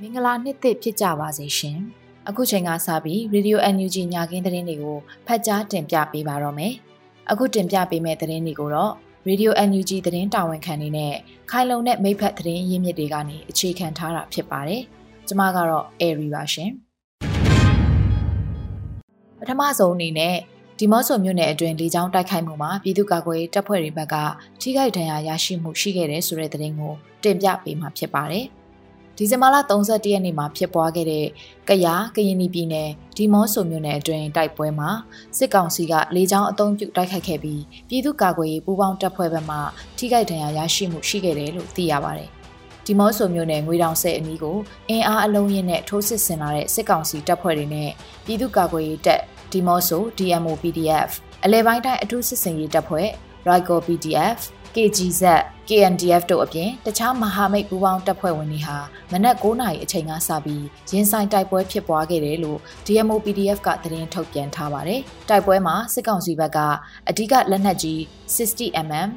[0.00, 1.78] မင်္ဂလာနှစ်သစ်ဖြစ်ကြပါစေရှင်။
[2.28, 6.72] အခုချိန်ကစပြီးရေဒီယိုအန်ယူဂျီညခင်းသတင်းတွေကိုဖတ်ကြားတင်ပြပေးပါတော့မယ်။
[7.30, 8.92] အခုတင်ပြပေးမယ့်သတင်းတွေကိုတော့
[9.26, 11.14] ရေဒီယို NUG သတင်းတာဝန်ခံနေနဲ့
[11.50, 14.82] ခိုင်လုံတဲ့မိဖက်သတင်းရင်းမြစ်တွေကနေအခြေခံထားတာဖြစ်ပါတယ်။
[15.28, 16.70] ကျွန်မကတော့ Airy ပါရှင်။
[19.38, 20.37] ပထမဆုံးအနေနဲ့
[20.80, 24.16] ဒီမော့ဆိုမြို့နယ်အတွင်းလေကြောင်းတိုက်ခိုက်မှုမှာပြည်သူ့ကာကွယ်ရေးတပ်ဖွဲ့တွေဘက်က
[24.61, 28.44] ထိခိုက်ဒဏ်ရာရရှိမှုရှိခဲ့တဲ့ဆိုတဲ့သတင်းကိုတင်ပြပေးမှာဖြစ်ပါတယ်။
[29.16, 31.26] ဒီဇင်ဘာလ31ရက်နေ့မှာဖြစ်ပွားခဲ့တဲ့
[31.68, 34.90] ကယားကရင်ပြည်နယ်ဒီမော့ဆိုမြို့နယ်အတွင်းတိုက်ပွဲမှာ
[35.38, 39.56] စစ်ကောင်စီကလေကြောင်းအုံပြုတိုက်ခိုက်ခဲ့ပြီးပြည်သူ့ကာကွယ်ရေးပူးပေါင်းတပ်ဖွဲ့ဘက်မှ
[39.99, 42.30] ထိခိုက်ဒဏ်ရာရရှိမှုရှိခဲ့တယ်လို့သိရပါတယ်။
[42.87, 44.56] ဒီမော့ဆိုမြို့နယ်ငွေတောင်ဆဲအနီးကို
[44.90, 47.90] အင်အားအလုံးရင်းနဲ့ထိုးစစ်ဆင်လာတဲ့စစ်ကောင်စီတပ်ဖွဲ့တွေနဲ့
[48.26, 49.20] ပြည်သူ့ကာကွယ်ရေးတပ်
[49.52, 51.10] ဒီမော့ဆို DMO PDF
[51.44, 53.08] အလဲပိုင်းတိုင်းအထူးစစ်စင်ရေးတပ်ဖွဲ့
[53.48, 54.38] Ryco PDF
[54.74, 55.24] KGZ
[55.68, 58.76] KNDF တို့အပြင်တခြားမဟာမိတ်ပူးပေါင်းတပ်ဖွဲ့ဝင်တွေဟာ
[59.12, 66.58] မနက်9:00နာရီအချိန်ကစပြီးရင်ဆိုင်တိုက်ပွဲဖြစ်ပွားခဲ့တယ်လို့ DMO PDF ကသတင်းထုတ်ပြန်ထားပါတယ်။တိုက်ပွဲမှာစစ်ကောင်စီဘက်က
[67.08, 67.98] အဓိကလက်နက်ကြီး
[68.37, 69.08] 60mm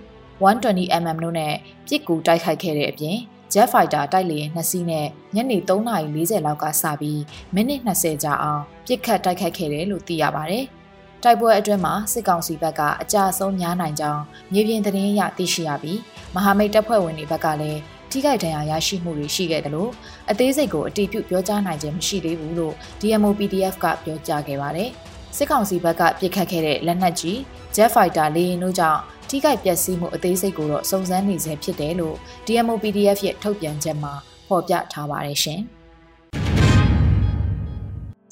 [0.43, 1.53] 120mm တို့နဲ့
[1.87, 3.17] ပစ်ကူတိုက်ခိုက်ခဲ့တဲ့အပြင်
[3.53, 7.21] Jet Fighter တိုက်လေယာဉ်2စီးနဲ့ညနေ3:40လောက်ကစပြီး
[7.53, 10.65] မိနစ်20ကြာအောင်ပစ်ခတ်တိုက်ခိုက်ခဲ့တယ်လို့သိရပါတယ်။
[11.23, 15.99] တိုက်ပွဲအတွင်းမှာစစ်ကောင်စီဘက်ကအကြအဆုံးများနိုင်ကြောင်းမြေပြင်သတင်းအရသိရှိရပြီး
[16.35, 17.79] မဟာမိတ်တပ်ဖွဲ့ဝင်တွေဘက်ကလည်း
[18.11, 19.91] ထိခိုက်ဒဏ်ရာရရှိမှုတွေရှိခဲ့တယ်လို့
[20.31, 24.89] အသေးစိတ်ကိုအတိအပြုပြောကြားနိုင်ခြင်းမရှိသေးဘူးလို့ DMO PDF ကပြောကြားခဲ့ပါတယ်။
[25.37, 27.37] စစ်ကောင်စီဘက်ကပြစ်ခတ်ခဲ့တဲ့လက်နက်ကြီး
[27.75, 29.01] Jet Fighter လေယာဉ်တို့ကြောင့်
[29.33, 32.15] ထိခိုက်ပျက်စီးမှုအသေးစိတ်ကိုတော့စုံစမ်းနေဆဲဖြစ်တယ်လို့
[32.45, 34.13] DMO PDF ရဲ့ထုတ်ပြန်ချက်မှာ
[34.47, 35.61] ဖော်ပြထားပါတယ်ရှင်။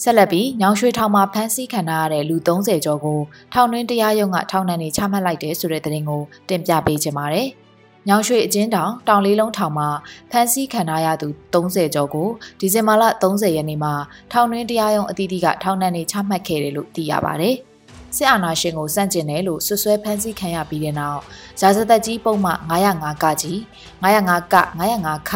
[0.03, 3.19] ဆက်လက်ပြီးညောင်ရွှေထောင်မှာဖမ်းဆီးခံထားရတဲ့လူ30ကျော်ကို
[3.53, 7.47] ထောင်တွင်းတရားရုံးကထောင်ဒဏ်တွေချမှတ်လိုက်တယ်ဆိုတဲ့သတင်းကိုတင်ပြပေးချင်ပါတယ်။
[8.07, 9.89] ညောင်ရွှေအကျဉ်းထောင်တောင်လေးလုံးထောင်မှာ
[10.31, 13.93] ဖမ်းဆီးခံထားရသူ30ကျော်ကိုဒီဇင်ဘာလ30ရက်နေ့မှာ
[14.31, 17.57] ထောင်တွင်းတရားရုံးအသီးသီးကထောင်ဒဏ်တွေချမှတ်ခဲ့တယ်လို့သိရပါတယ်။
[18.15, 21.21] စစ်အာဏာရှင်ကိုစန့်ကျင်တယ်လို့ဆွဆွဲဖမ်းဆီးခံရပြီးတဲ့နောက်
[21.61, 23.57] ရာဇသက်ကြီးပုံမှ905ကကြီး
[24.03, 25.31] 905က905ခ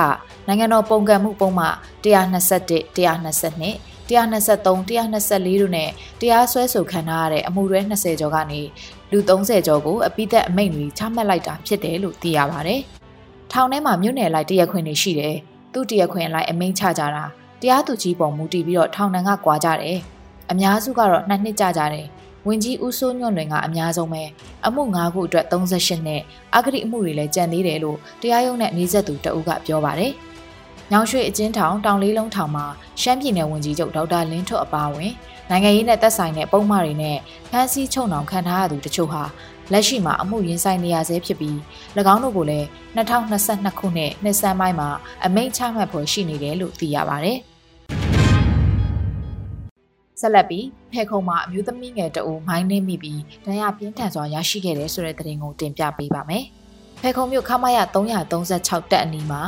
[0.47, 1.65] နိုင်ငံတော်ပုံကံမှုပုံမှ
[2.03, 8.61] 121 122 123 124တို့နဲ့တရားစွဲဆိုခံထားရတဲ့အမှုရဲ20ကျော်ကနေ
[9.11, 12.75] လူ30ကျော်ကိုအပိသက်အမိန့်တွေချမှတ်လိုက်တာဖြစ်တယ်လို့သိရပါဗျ။
[13.51, 15.35] ထောင်ထဲမှာမြို့နယ်လိုက်တရားခွင်တွေရှိတယ်။
[15.73, 17.25] သူ့တရားခွင်လိုက်အမိန့်ချကြတာ
[17.61, 19.97] တရားသူကြီးပုံမူတည်ပြီးတော့ထောင်နှံကကွာကြတယ်။
[20.51, 22.07] အများစုကတော့နှစ်နှစ်ကြာကြတယ်။
[22.47, 24.23] ဝင်ကြီးဦးစိုးညွန့်တွင်ကအများဆုံးပဲ
[24.65, 26.21] အမှု9ခုအတွက်38နဲ့
[26.55, 30.13] အဂတိအမှုတွေလည်းကြံသေးတယ်လို့တရားရုံးနဲ့နှီးဆက်သူတအုပ်ကပြောပါတယ်။
[30.91, 32.65] ညောင်ရွှေအကျဉ်းထောင်တောင်လေးလုံးထောင်မှာ
[33.01, 35.11] ရှမ်းပြည်နယ်ဝန်ကြီးချုပ်ဒေါက်တာလင်းထွတ်အပါအဝင်
[35.49, 37.17] နိုင်ငံရေးနဲ့သက်ဆိုင်တဲ့ပုံမှန်တွေနဲ့
[37.51, 39.23] ဖမ်းဆီးချုပ်နှောင်ခံထားရသူတချို့ဟာ
[39.71, 41.57] လက်ရှိမှာအမှုရင်ဆိုင်နေရဆဲဖြစ်ပြီး၎
[42.13, 44.89] င်းတို့ကိုလည်း2022ခုနှစ်နှစ်ဆန်းပိုင်းမှာ
[45.25, 47.33] အမိန့်ချမှတ်ဖွယ်ရှိနေတယ်လို့သိရပါဗျ။
[50.21, 56.43] ဆက်လက်ပြီးဖဲခုံမှာအမျိုးသမီးငယ်တအူမိုင်းနှင်းမိပြီးဒဏ်ရာပြင်းထန်စွာရရှိခဲ့တဲ့ဆိုတဲ့သတင်းကိုတင်ပြပေးပါမယ်။
[57.01, 59.41] ဖဲခုံမြို့ခမရ336တက်အနီးမှာ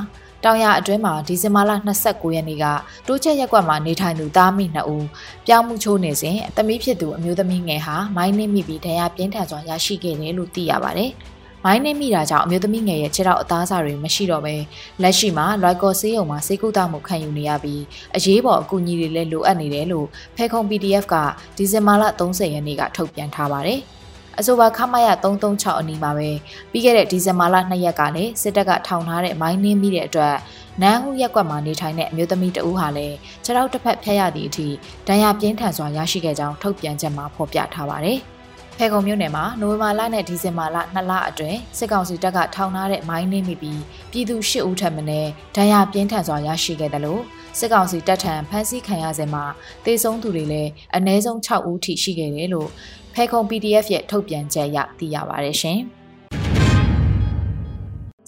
[0.43, 1.71] တောင်ရအတွင်းမှာဒီဇင်ဘာလ
[2.03, 2.65] 29ရက်နေ့က
[3.07, 5.07] တိုးချက်ရက်ကွက်မှာနေထိုင်သူသားမိနှစ်ဦး
[5.45, 11.05] ပြောင်းမှုချိုးနေစဉ်အသမီးဖြစ်သူအမျိုးသမီးငယ်ဟာမိုင်းနှိမ့်မိပြီးဒဏ်ရာပြင်းထန်စွာရရှိခဲ့တယ်လို့သိရပါဗျ။
[11.67, 14.55] မိုင်းနှိမ့်မိတာကြောင့်အမျိုးသမီးငယ်ရဲ့ခြေထောက်အသားအစာတွေမရှိတော့ဘဲ
[15.01, 17.81] လက်ရှိမှာလွိုက်ကော်ဆေးရုံမှာဆေးကုသမှုခံယူနေရပြီး
[18.15, 21.15] အရေးပေါ်အကူအညီတွေလည်းလိုအပ်နေတယ်လို့ဖဲခုံ PDF က
[21.57, 23.79] ဒီဇင်ဘာလ30ရက်နေ့ကထုတ်ပြန်ထားပါတယ်။
[24.39, 26.29] အဆိုပါခမရ336အနီးမှာပဲ
[26.71, 30.35] ပြီးခဲ့တဲ့ဒီဇင်ဘာလ2ရက်ကလည်းစစ်တပ်ကထောင်ထားတဲ့မိုင်းနှင်းပြီးတဲ့အတွက်
[30.81, 34.67] နန်းဟုရက်ကွက်မှာနေထိုင်တဲ့အမျိုးသမီးတဦးဟာလည်းခြေထောက်တစ်ဖက်ဖျက်ရသည့်အထိ
[35.07, 38.19] ဒဏ်ရာပြင်းထန်စွာရရှိခဲ့ကြောင်းထုတ်ပြန်ချက်မှာဖော်ပြထားပါတယ်။
[38.79, 45.13] ဖဲခုံမြို့နယ်မှာနိုဝင်ဘာလနဲ့ဒီဇင်ဘာလ2လအတွင်းစစ်ကောင်စီတပ်ကထောင်ထားတဲ့မိုင်းနှင်းမိပြီးပြည်သူ၈ဦးထပ်မံဒ
[45.61, 47.21] ဏ်ရာပြင်းထန်စွာရရှိခဲ့တယ်လို့
[47.59, 49.43] စစ်ကောင်စီတပ်ထံဖမ်းဆီးခံရစဉ်မှာ
[49.85, 52.69] တေဆုံးသူတွေလည်းအနည်းဆုံး6ဦးထိရှိခဲ့တယ်လို့
[53.13, 55.79] ဖဲခုံ PDF ရဲ့ထုတ်ပြန်ချက်အရသိရပါတယ်ရှင်။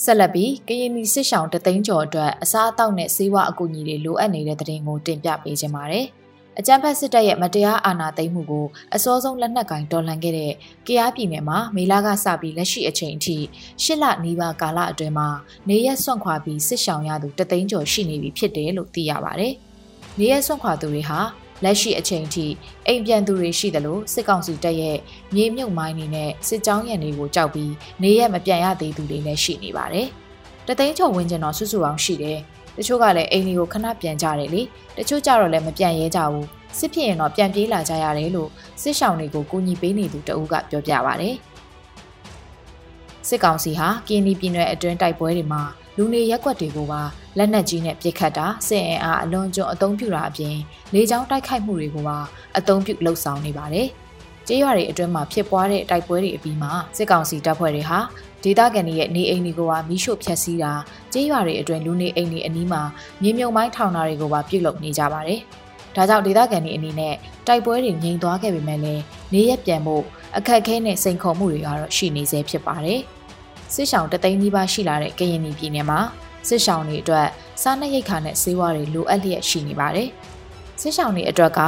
[0.03, 6.07] ဆက်လက်ပြီးကရင်ပြည်စစ်ဆောင်တသိန်းကျော်အတွက်အစားအသောက်နဲ့ဆေးဝါးအကူအညီတွေလိုအပ်နေတဲ့တဲ့တင်ကိုတင်ပြပေးခြင်းပါတယ်။
[6.59, 8.65] အကြမ်းဖက်စစ်တပ်ရဲ့မတရားအာဏာသိမ်းမှုကို
[8.95, 10.53] အစောဆုံးလက်နက်ကင်တော်လှန်ခဲ့တဲ့
[10.87, 13.37] ကရားပြည်နယ်မှာမေလာကစပြီးလက်ရှိအချိန်အထိ
[13.83, 15.29] ရှစ်လနီးပါးကာလအတွင်းမှာ
[15.69, 19.47] နေရက်ဆွန့်ခွာပြီးစစ်ဆောင်ရသူတသိန်းကျော်ရှိနေပြီဖြစ်တယ်လို့သိရပါဗျ။
[20.19, 21.19] နေရက်ဆွန့်ခွာသူတွေဟာ
[21.63, 22.45] လက်ရှိအချိန်ထိ
[22.87, 24.97] အိမ်ပြန်သူတွေရှိတယ်လို့စစ်ကောင်စီတပ်ရဲ့
[25.35, 30.07] မြေမြုပ်မိုင်းနေနဲ့စစ်ကြောင်းရံတွေကိုကြောက်ပြီးနေရက်မပြန်ရသေးသူတွေလည်းရှိနေပါတယ်။
[30.67, 32.39] တသိန်းကျော်ဝန်းကျင်တော့စုစုပေါင်းရှိတယ်
[32.77, 34.61] တချို့ကလည်းအိမ်တွေကိုခဏပြန်ကြတယ်လေ
[34.97, 38.49] တချို့ကြတော့လည်းမပြန်ရဲကြဘူးစစ်ဖြစ်ရင်တော့ပြန်ပြေးလာကြရတယ်လို့
[38.81, 41.27] စစ်ရှောင်းတွေကိုကူညီပေးနေသူတအုပ်ကပြောပြပါဗျ
[43.27, 45.61] စစ်ကောင်စီဟာကင်းဒီပြည်နယ်အတွင်းတိုက်ပွဲတွေမှာ
[45.97, 47.01] လူနေရက်ွက်တွေကိုပါ
[47.37, 50.55] လက်နက်ကြီးနဲ့ပစ်ခတ်တာစစ်အင်အားအလွန်ကျွံအုံပြူတာအပြင်
[50.93, 52.17] လေကြောင်းတိုက်ခိုက်မှုတွေကိုပါ
[52.55, 53.87] အုံပြုလှုပ်ဆောင်နေပါတယ်
[54.47, 57.99] ကျေးရွာတွေအတွင်းမှာဖြစ်ပွားတဲ့တိုက်ပွဲတွေအပြီးမှာစစ်ကောင်စီတပ်ဖွဲ့တွေဟာ
[58.47, 60.71] ဒေသခံတွေရဲ့နေအိမ်တွေကိုပါမိရှို့ဖျက်ဆီးတာ
[61.13, 62.81] ကျေးရွာတွေအတွင်းလူနေအိမ်တွေအနီးမှာ
[63.21, 65.39] မြေမြုံမိုင်းထောင်တာတွေကိုပါပြုလုပ်နေကြပါတယ်။
[65.95, 67.15] ဒါကြောင့်ဒေသခံတွေအနေနဲ့
[67.47, 69.01] တိုက်ပွဲတွေငြိမ်သွားခဲ့ပေမဲ့လည်း
[69.33, 70.03] နေရက်ပြန်ဖို့
[70.37, 72.99] အခက်အခဲနဲ့စိန်ခေါ်မှုတွေကတော့ရှိနေသေးဖြစ်ပါတယ်။
[73.73, 75.99] စစ်ဆောင်တသိန်းနီးပါးရှိလာတဲ့ကရင်ပြည်နယ်မှာ
[76.47, 77.27] စစ်ဆောင်တွေအတွက်
[77.61, 80.09] စားနပ်ရိက္ခာနဲ့ဆေးဝါးတွေလိုအပ်လျက်ရှိနေပါတယ်။
[80.81, 81.61] စစ်ဆောင်တွေအတွက်က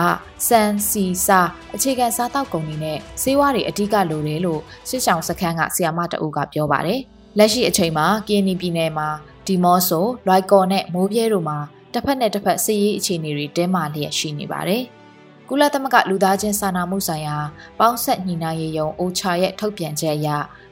[0.47, 1.39] စံစီစာ
[1.75, 7.01] အခြေခံစားတောက်ကုန်တွေနဲ့ဆေးဝါးတွေအဓိကလိုတယ်လို့စစ်ဆောင်စခန်းကဆီယာမတအုပ်ကပြောပါတယ်။
[7.37, 9.09] လက်ရှိအချိန်မှာကင်းနီပြည်နယ်မှာ
[9.47, 11.57] ဒီမော့ဆိုလွိုက်ကော်နဲ့မိုးပြဲတို့မှာ
[11.93, 14.83] တစ်ဖက်နဲ့တစ်ဖက်စစ်ရေးအခြေအနေတွေတင်းမာလျက်ရှိနေပါတယ်။
[15.49, 17.37] ကုလသမဂ္ဂလူသားချင်းစာနာမှုဆိုင်ရာ
[17.79, 20.29] ပေါင်းဆက်ညီနိုင်ရေးယုံအိုချာရဲ့ထုတ်ပြန်ချက်အရ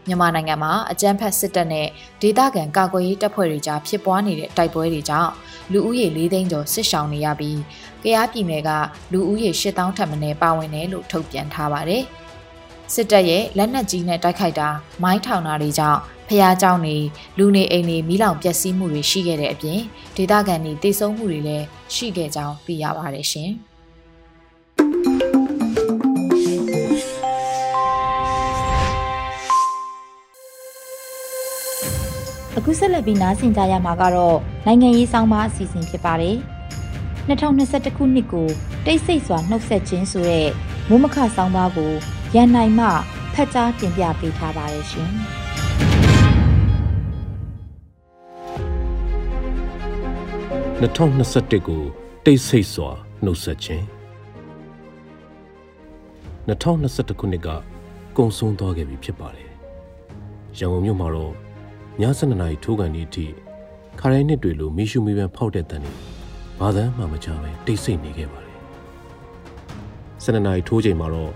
[0.08, 1.88] မြန်မာနိုင်ငံမှာအကြမ်းဖက်စစ်တပ်နဲ့
[2.22, 5.32] ဒေသခံကာကွယ်ရေးတပ်ဖွဲ့တွေကြားဖြစ်ပွားနေတဲ့တိုက်ပွဲတွေကြောင့်
[5.72, 8.71] လူဦးရေ၄သိန်းကျော်စစ်ရှောင်နေရပြီးက ရားပြည်နယ်က
[9.13, 12.05] လူဦးရေ8000ထက်မနည်းပါဝင်တယ်လို့ထုတ်ပြန်ထားပါတယ်။
[12.95, 14.69] စစ်တပ်ရဲ့လက်နက်ကြီးနဲ့တိုက်ခိုက်တာ
[15.03, 16.97] မိုင်းထောင်တာတွေကြောင့်ဖျားเจ้าနေ
[17.39, 19.81] လူနေအိမ်တွေမိလောင်ပျက်စီးမှုတွေရှိခဲ့တဲ့အပြင်
[20.17, 23.53] ဒေသခံတွေတိတ်ဆုံးမှုတွေလည်းရှိခဲ့ကြောင်းသိရပါတယ်ရှင်။
[32.57, 36.37] အခုဆက်လက်ပြီးနားဆင်ကြရမှာကတော့နိုင်ငံရေးဆောင်ပါအစီအစဉ်ဖြစ်ပါတယ်။
[37.28, 38.48] 2021ခုနှစ်ကို
[38.86, 40.50] တိတ်ဆိတ်စွာနှုတ်ဆက်ခြင်းဆိုတဲ့
[40.90, 41.92] မိုးမခဆောင်ပါကို
[42.36, 42.88] ရန်နိုင်မှ
[43.34, 45.12] ဖတ်ကြားတင်ပြပေးထားပါတယ်ရှင်။
[50.82, 51.84] 2021ကို
[52.26, 52.90] တိတ်ဆိတ်စွာ
[53.24, 53.86] နှုတ်ဆက်ခြင်း
[56.48, 57.50] 2021ခုနှစ်က
[58.18, 59.50] ကုံဆုံးသွားခဲ့ပြီဖြစ်ပါတယ်။
[60.60, 61.34] ရန်ကုန်မြို့မှာတော့ည
[62.20, 63.26] 7:00နာရီထိုးကန်ဒီအထိ
[64.00, 66.17] ခါရိုင်းနှစ်တွေလိုမီးရှူမီးပန်းဖောက်တဲ့တန်တွေ
[66.62, 68.56] ဘာသာမှမကြပဲတိတ်ဆိတ်နေခဲ့ပါတယ်။
[70.24, 71.32] 7:00နာရီထိုးချိန်မှာတော့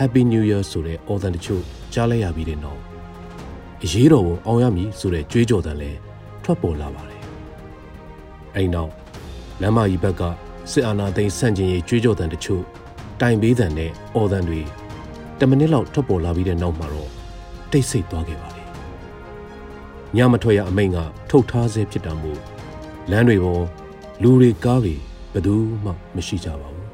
[0.00, 2.80] Happy New Year ဆိုတဲ့အော်သံတချို့ကြားလိုက်ရပြီးတဲ့နောက်
[3.82, 5.98] အရေးတော်ကိုအောင်ရမည်ဆိုတဲ့ကြွေးကြော်သံလည်း
[6.44, 7.22] ထွက်ပေါ်လာပါတယ်။
[8.54, 8.92] အဲဒီနောက်
[9.60, 10.22] လမ်းမကြီးဘက်က
[10.70, 12.62] စစ်အာဏာသိမ်းဆန့်ကျင်ရေးကြွေးကြော်သံတချို့
[13.20, 14.60] တိုင်ပေးသံနဲ့အော်သံတွေ
[15.38, 17.10] 10မိနစ်လောက်ထွက်ပေါ်လာပြီးတဲ့နောက်မှာတော့
[17.70, 18.66] တိတ်ဆိတ်သွားခဲ့ပါတယ်
[20.16, 20.98] ညမထွက်ရအမိန့်က
[21.30, 22.40] ထုတ်ထားဆဲဖြစ်တာမို့
[23.10, 23.64] လမ်းတွေပေါ်
[24.22, 24.94] လူတွေကားတွေ
[25.32, 25.54] ဘယ်သူ
[25.84, 26.88] မှမရှိကြပါဘူး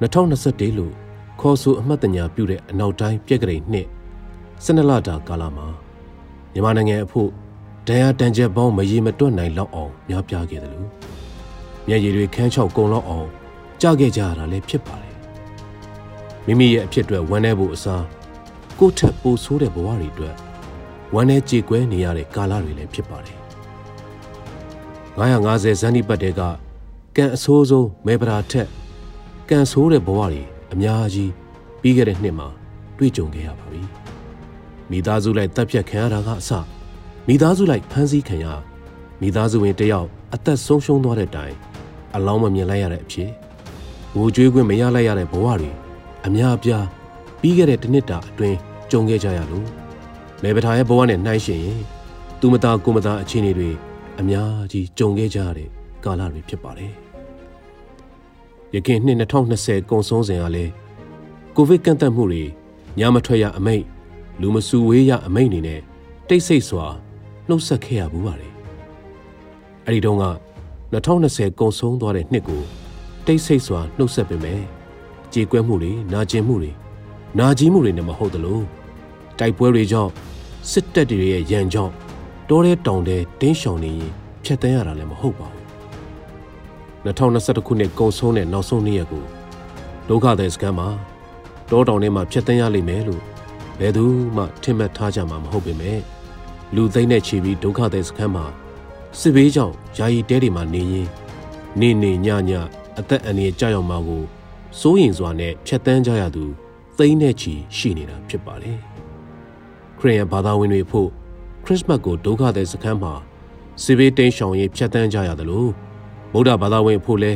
[0.00, 0.92] 2021လို့
[1.40, 3.86] ခေါ်ဆိုအမှတ်တညာပြုတဲ့အနောက်တိုင်းပြက်ကလေးနှစ်
[4.64, 5.66] 12လတာကာလမှာ
[6.52, 7.30] မြန်မာနိုင်ငံအဖို့
[7.88, 10.90] ဒဏ်ရာတန်ချက်ပေါင်းမရေမတွက်နိုင်လောက်အောင်များပြားခဲ့တယ်လို့
[11.88, 13.28] မျက်ရည်တွေခန်းချောက်ကုံလောက်အောင်
[13.80, 15.14] ကြားခဲ့ကြရတာလည်းဖြစ်ပါတယ်
[16.46, 18.04] မိမိရဲ့အဖြစ်အတွက်ဝမ်းနည်းဖို့အစား
[18.78, 20.34] ကိုယ့်ထက်ပိုဆိုးတဲ့ဘဝတွေအတွက်
[21.14, 23.35] ဝမ်းနဲ့ကြေကွဲနေရတဲ့ကာလတွေလည်းဖြစ်ပါတယ်
[25.16, 26.40] 950ဇန်နီပတ်တဲက
[27.16, 28.68] ကံအဆိုးဆုံးမေပရာထက်
[29.50, 31.32] ကံဆိုးတဲ့ဘဝတွေအများကြီး
[31.80, 32.48] ပြီးခဲ့တဲ့နှစ်မှာ
[32.98, 33.82] တွေ့ကြုံခဲ့ရပါပြီ
[34.90, 36.50] မိသားစုလိုက်တပ်ဖြတ်ခံရတာကအစ
[37.28, 38.46] မိသားစုလိုက်ဖမ်းဆီးခံရ
[39.20, 41.54] မိသားစုဝင်တယောက်အသက်ဆုံးရှုံးသွားတဲ့တိုင်
[42.14, 43.30] အလောင်းမမြင်လိုက်ရတဲ့အဖြစ်
[44.16, 45.70] ငိုကြွေးခွင့်မရလိုက်ရတဲ့ဘဝတွေ
[46.26, 46.86] အများအပြား
[47.40, 48.56] ပြီးခဲ့တဲ့တစ်နှစ်တာအတွင်း
[48.90, 49.68] ကြုံခဲ့ကြရလို့
[50.42, 51.80] မေပထာရဲ့ဘဝနဲ့နှိုင်းယှဉ်ရင်
[52.40, 53.70] သူမသားကိုမသားအခြေအနေတွေ
[54.20, 55.68] အများကြီးကြုံခဲ့ကြရတဲ့
[56.04, 56.92] ကာလတွေဖြစ်ပါတယ်။
[58.74, 60.72] ယခင်နှစ်2020ကုန်ဆုံးစဉ်ကလည်း
[61.56, 62.44] ကိုဗစ်ကန့်သတ်မှုတွေ
[62.98, 63.84] ညမထွက်ရအမိတ်
[64.40, 65.80] လူမစုဝေးရအမိတ်နေနဲ့
[66.28, 66.86] တိတ်ဆိတ်စွာ
[67.48, 68.52] နှုတ်ဆက်ခဲ့ရဘူးပါတယ်။
[69.86, 70.26] အဲ့ဒီတုန်းက
[70.92, 72.62] 2020ကုန်ဆုံးသွားတဲ့နှစ်ကို
[73.26, 74.60] တိတ်ဆိတ်စွာနှုတ်ဆက်ပေမဲ့
[75.32, 76.72] ကြေကွဲမှုတွေနာကျင်မှုတွေ
[77.38, 78.60] နာကြီးမှုတွေနဲ့မဟုတ်သလို
[79.38, 80.12] တိုက်ပွဲတွေကြောင့်
[80.70, 81.92] စစ်တပ်တွေရဲ့ရန်ကြောင့်
[82.50, 84.12] တောထဲတောင်ထဲတင်းရှောင်နေရင်
[84.44, 85.64] ဖျက်ဆီးရတာလည်းမဟုတ်ပါဘူး
[87.06, 89.24] 2021ခုနှစ်ကုန်ဆုံးတဲ့နောက်ဆုံးနေ့ရက်ကို
[90.08, 90.88] ဒုက္ခသည်စခန်းမှာ
[91.70, 93.22] တောတောင်ထဲမှာဖျက်ဆီးရလိမ့်မယ်လို့
[93.78, 94.04] ဘယ်သူ
[94.36, 96.00] မှထင်မှတ်ထားကြမှာမဟုတ်ပေမဲ့
[96.74, 98.44] လူသိန်းနဲ့ချီပြီးဒုက္ခသည်စခန်းမှာ
[99.18, 101.08] စစ်ဘေးကြောင့်ယာယီတဲတွေမှာနေရင်
[101.80, 102.52] နေနေညည
[102.98, 104.22] အသက်အန္တရာယ်ကြောက်ရွံ့မှာကို
[104.80, 106.44] စိုးရင်စွာနဲ့ဖျက်ဆီးကြရသူ
[106.98, 108.78] သိန်းနဲ့ချီရှိနေတာဖြစ်ပါတယ်
[109.98, 111.10] ခရစ်ယာန်ဘာသာဝင်တွေဖို့
[111.66, 113.12] ခရစ်စမတ်ကိုဒုက္ခသည်စခန်းမှာ
[113.82, 115.70] စေဘေးတိန်ရှောင်ရေးဖျက်ဆီးကြရတယ်လို့
[116.32, 117.32] ဗုဒ္ဓဘာသာဝင်ဖို့လဲ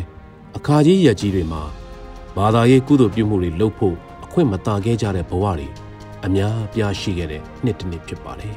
[0.57, 1.63] အခါကြီးရက်ကြီးတွေမှာ
[2.37, 5.69] ဘာသာရေးကုသိုလ်ပြုမှုတွေလုပ်ဖို့အခွင့်မတာခဲ့ကြတဲ့ဘဝတွေ
[6.25, 8.55] အများပြားရှိခဲ့တဲ့နှစ်တစ်နှစ်ဖြစ်ပါတယ်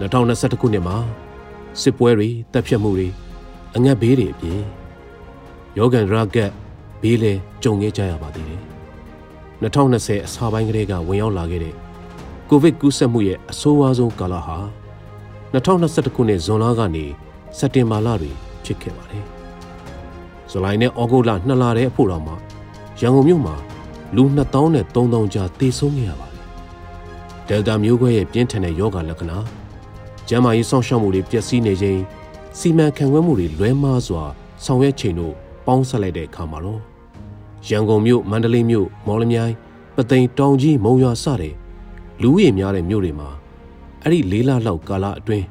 [0.00, 0.96] 2021ခုနှစ်မှာ
[1.80, 3.08] စစ်ပွဲတွေတပ်ဖြတ်မှုတွေ
[3.76, 4.60] အငတ်ဘေးတွေအပြင်
[5.78, 6.50] ယောဂန်ရာဂတ်
[7.02, 8.62] ဘေးလဲကြုံခဲ့ကြရပါသေးတယ်
[9.62, 11.89] 2020အစပိုင်းကလေးကဝင်ရောက်လာခဲ့တဲ့
[12.52, 14.58] ကိုဗစ်ကူးစက်မှုရဲ့အဆိုးဝါးဆုံးကာလဟာ
[15.52, 17.04] 2021ခုနှစ်ဇွန်လကနေ
[17.58, 19.24] စက်တင်ဘာလတွင်ဖြစ်ခဲ့ပါတယ်။
[20.50, 22.36] ဇူလိုင်နဲ့ဩဂုတ်လနှစ်လတည်းအဖို့တော်မှာ
[23.00, 23.56] ရန်ကုန်မြို့မှာ
[24.16, 26.46] လူ2000နဲ့3000ကြားသေဆုံးခဲ့ရပါတယ်။
[27.48, 29.38] ဒယ်တာမျိုးခွဲရဲ့ပြင်းထန်တဲ့ယောဂလက္ခဏာ
[30.28, 32.00] ကျန်းမာရေးဆောင်ရှောက်မှုတွေပျက်စီးနေခြင်း
[32.58, 34.22] စီမံခန့်ခွဲမှုတွေလွဲမှားစွာ
[34.64, 35.34] ဆောင်ရွက်ချိန်တို့
[35.66, 36.80] ပေါင်းဆက်လိုက်တဲ့အခါမှာတော့
[37.68, 39.54] ရန်ကုန်မြို့မန္တလေးမြို့မော်လမြိုင်
[39.96, 41.59] ပသိမ်တောင်ကြီးမုံရွာစတဲ့
[42.22, 43.28] လူဦးရေများတဲ့မြို့တွေမှာ
[44.04, 45.46] အဲ့ဒီလေးလလောက်ကာလအတွင်း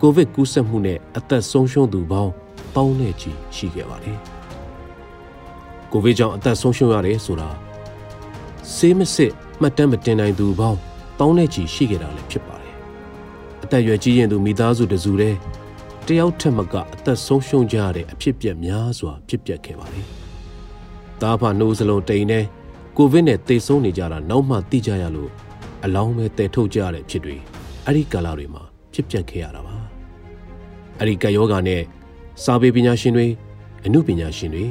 [0.00, 2.32] ကိုဗစ်ကူးစက်မှုနဲ့အသက်ဆုံးရှုံးသူပေါင်း
[2.74, 4.18] တောင်းနဲ့ချီရှိခဲ့ပါတယ်။
[5.92, 7.48] ကိုဗစ်ကြောင့်အသက်ဆုံးရှုံးရတယ်ဆိုတာ
[8.74, 10.78] ဆေးမစစ်မှတ်တမ်းမတင်နိုင်သူပေါင်း
[11.18, 12.74] တောင်းနဲ့ချီရှိခဲ့တာလည်းဖြစ်ပါတယ်။
[13.62, 15.38] အသက်ရွယ်ကြီးရင်သူမိသားစုတစုတည်း
[16.06, 20.06] တယောက်ထက်မကအသက်ဆုံးရှုံးကြရတဲ့အဖြစ်ပြက်များစွာဖြစ်ပျက်ခဲ့ပါတယ်။
[21.20, 22.44] တားဖာနှိုးစလုံးတိန်နဲ့
[22.96, 25.32] ကိုဗစ်နဲ့သေဆုံးနေကြတာနောက်မှသိကြရလို့
[25.84, 27.36] အလောင်းပဲတည်ထုတ်ကြရတဲ့ဖြစ်တွေ
[27.86, 29.76] အဲ့ဒီကာလတွေမှာဖြစ်ပျက်ခဲ့ရတာပါ
[30.98, 31.82] အဲ့ဒီကယောဂာနဲ့
[32.42, 33.26] စာပေပညာရှင်တွေ
[33.84, 34.66] အမှုပညာရှင်တွေ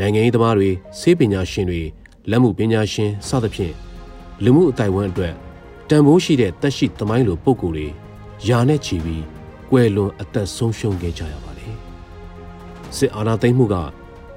[0.00, 1.80] နိုင်ငံရေးသမားတွေဆေးပညာရှင်တွေ
[2.30, 3.74] လက်မှုပညာရှင်စသဖြင့်
[4.44, 5.34] လူမှုအတိုင်းဝန်းအတွက်
[5.88, 7.86] တန်ဖိုးရှိတဲ့တက်ရှိသမိုင်းလိုပုံကိုယ်တွေ
[8.48, 9.24] ယာနဲ့ချီပြီး
[9.70, 11.74] ကွယ်လွန်အသက်ဆုံးရှုံးခဲ့ကြရပါတယ်
[12.96, 13.76] စစ်အာဏာသိမ်းမှုက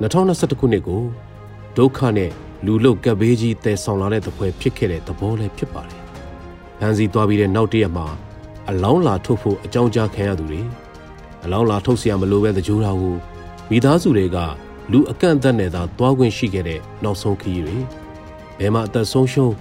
[0.01, 1.03] 2021ခုနှစ်ကို
[1.77, 2.31] ဒုက္ခနဲ့
[2.66, 6.00] လူလုတ်ကပ်ဘေးကြီးတည်ဆောင်လာတဲ့သပွဲဖြစ်ခဲ့တဲ့သဘောလည်းဖြစ်ပါတယ်။
[6.80, 8.06] ဟန်စီသွားပြီးတဲ့နောက်တရက်မှာ
[8.68, 10.60] အလောင်းလာထုတ်ဖို့အကြောင်းကြားခံရသူတွေ
[11.44, 13.16] အလောင်းလာထုတ်เสียမလို့ပဲတကြိုးတော်ကို
[13.70, 14.38] မိသားစုတွေက
[14.92, 17.76] လူအကန့်အသတ်နဲ့သာသွားခွင့်ရှိခဲ့တဲ့နောက်ဆုံးခရီးတွေ
[18.58, 19.52] ဘယ်မှာအသက်ဆုံးရှုံး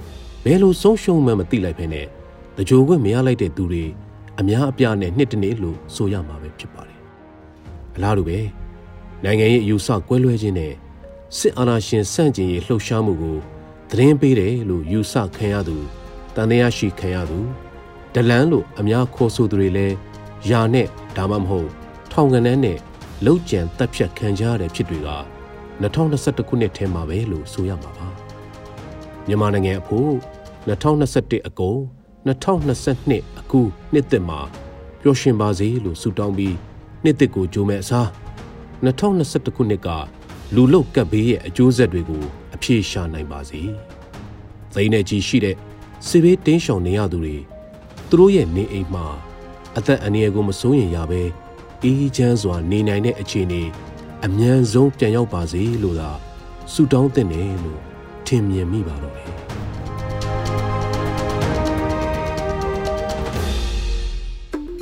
[0.45, 2.01] ဘယ်လိုဆုံးရှုံးမှမသိလိုက်ဖ ೇನೆ
[2.57, 3.85] တကြိုခွင့်မရလိုက်တဲ့သူတွေ
[4.39, 6.99] အများအပြားနဲ့နှစ်တနေ့လို့ဆိုရမှာပဲဖြစ်ပါတယ်။
[7.95, 8.39] အလားတူပဲ
[9.23, 10.73] နိုင်ငံရေးအယူဆကွဲလွဲခြင်းနဲ့
[11.34, 13.38] စစ်အာဏာရှင်ဆန့်ကျင်ရေးလှုပ်ရှားမှုကို
[13.90, 15.76] သတင်းပေးတယ်လို့ယူဆခံရသူ
[16.34, 17.38] တန်တရားရှိခံရသူ
[18.14, 19.96] ဒလန်းလို့အများခေါ်ဆိုသူတွေလည်း
[20.50, 20.86] ယာနဲ့
[21.16, 21.68] ဒါမှမဟုတ်
[22.12, 22.78] ထောင်ကနန်းနဲ့
[23.24, 25.10] လောက်ကျန်တက်ဖြတ်ခံကြရတဲ့ဖြစ်တွေက
[25.82, 28.08] 2021ခုနှစ်ထဲမှာပဲလို့ဆိုရမှာပါ
[29.26, 30.10] မြန်မာနိုင်ငံအဖို့
[30.68, 31.78] 2021အကုန်
[32.26, 33.60] 2022အခု
[33.92, 34.40] နှစ်သက်မှာ
[35.00, 36.56] ပျော်ရွှင်ပါစေလို့ဆုတောင်းပြီး
[37.04, 38.08] နှစ်သက်ကိုကြိုးမဲ့အစား
[38.84, 39.88] 2021ခုနှစ်က
[40.54, 42.22] လူလုတ်ကပ်ဘေးရဲ့အကျိုးဆက်တွေကို
[42.54, 43.60] အပြေရှာနိုင်ပါစေ။
[44.74, 45.56] သိန်းနဲ့ကြီးရှိတဲ့
[46.06, 47.36] စစ်ဘေးတင်းရှောင်နေရသူတွေ
[48.08, 49.06] သူတို့ရဲ့နေအိမ်မှာ
[49.76, 51.22] အသက်အန္တရာယ်ကိုမစိုးရင်ရပဲ
[51.82, 53.62] အေးချမ်းစွာနေနိုင်တဲ့အခြေအနေ
[54.24, 56.10] အမြန်ဆုံးပြန်ရောက်ပါစေလို့သာ
[56.72, 57.80] ဆုတောင်းတဲ့တယ်လို့
[58.26, 59.30] ထင်မြင်မိပါတော့တယ်။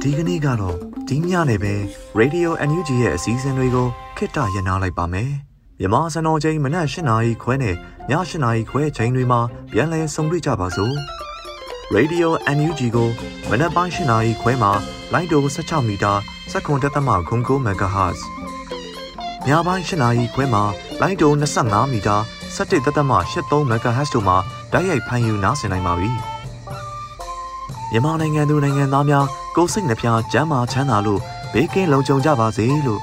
[0.01, 0.77] ဒီကနေ့ကတော့
[1.09, 1.75] ဒီညနေပဲ
[2.21, 5.31] Radio NUG ရဲ့အစည်းအဝေးတွေကိုခਿੱတရနာလိုက်ပါမယ်။
[5.81, 7.77] မြန်မာစံတော်ချိန်မနက်၈နာရီခွဲနဲ့ည
[8.11, 9.41] ၈နာရီခွဲချိန်တွေမှာ
[9.73, 10.95] ပြန်လည်ဆုံတွေ့ကြပါစို့
[11.95, 13.09] Radio NUG ကို
[13.51, 14.73] မနက်ပိုင်း၈နာရီခွဲမှာ
[15.13, 16.13] လိုင်းတို16မီတာ
[16.53, 18.21] စက္ကန့်တက်သမခုံကို MHz
[19.47, 20.63] ညပိုင်း၈နာရီခွဲမှာ
[21.01, 22.17] လိုင်းတို25မီတာ
[22.57, 24.37] 17တက်သမ83 MHz တို့မှာ
[24.73, 26.11] တိုက်ရိုက်ဖမ်းယူနားဆင်နိုင်ပါပြီ
[27.91, 31.21] မြန်မာနိုင်ငံသူနိုင်ငံသားများကိုစိတ်နှပြကျမ်းမာချမ်းသာလို့
[31.53, 33.03] ဘေးကင်းလုံခြုံကြပါစေလို့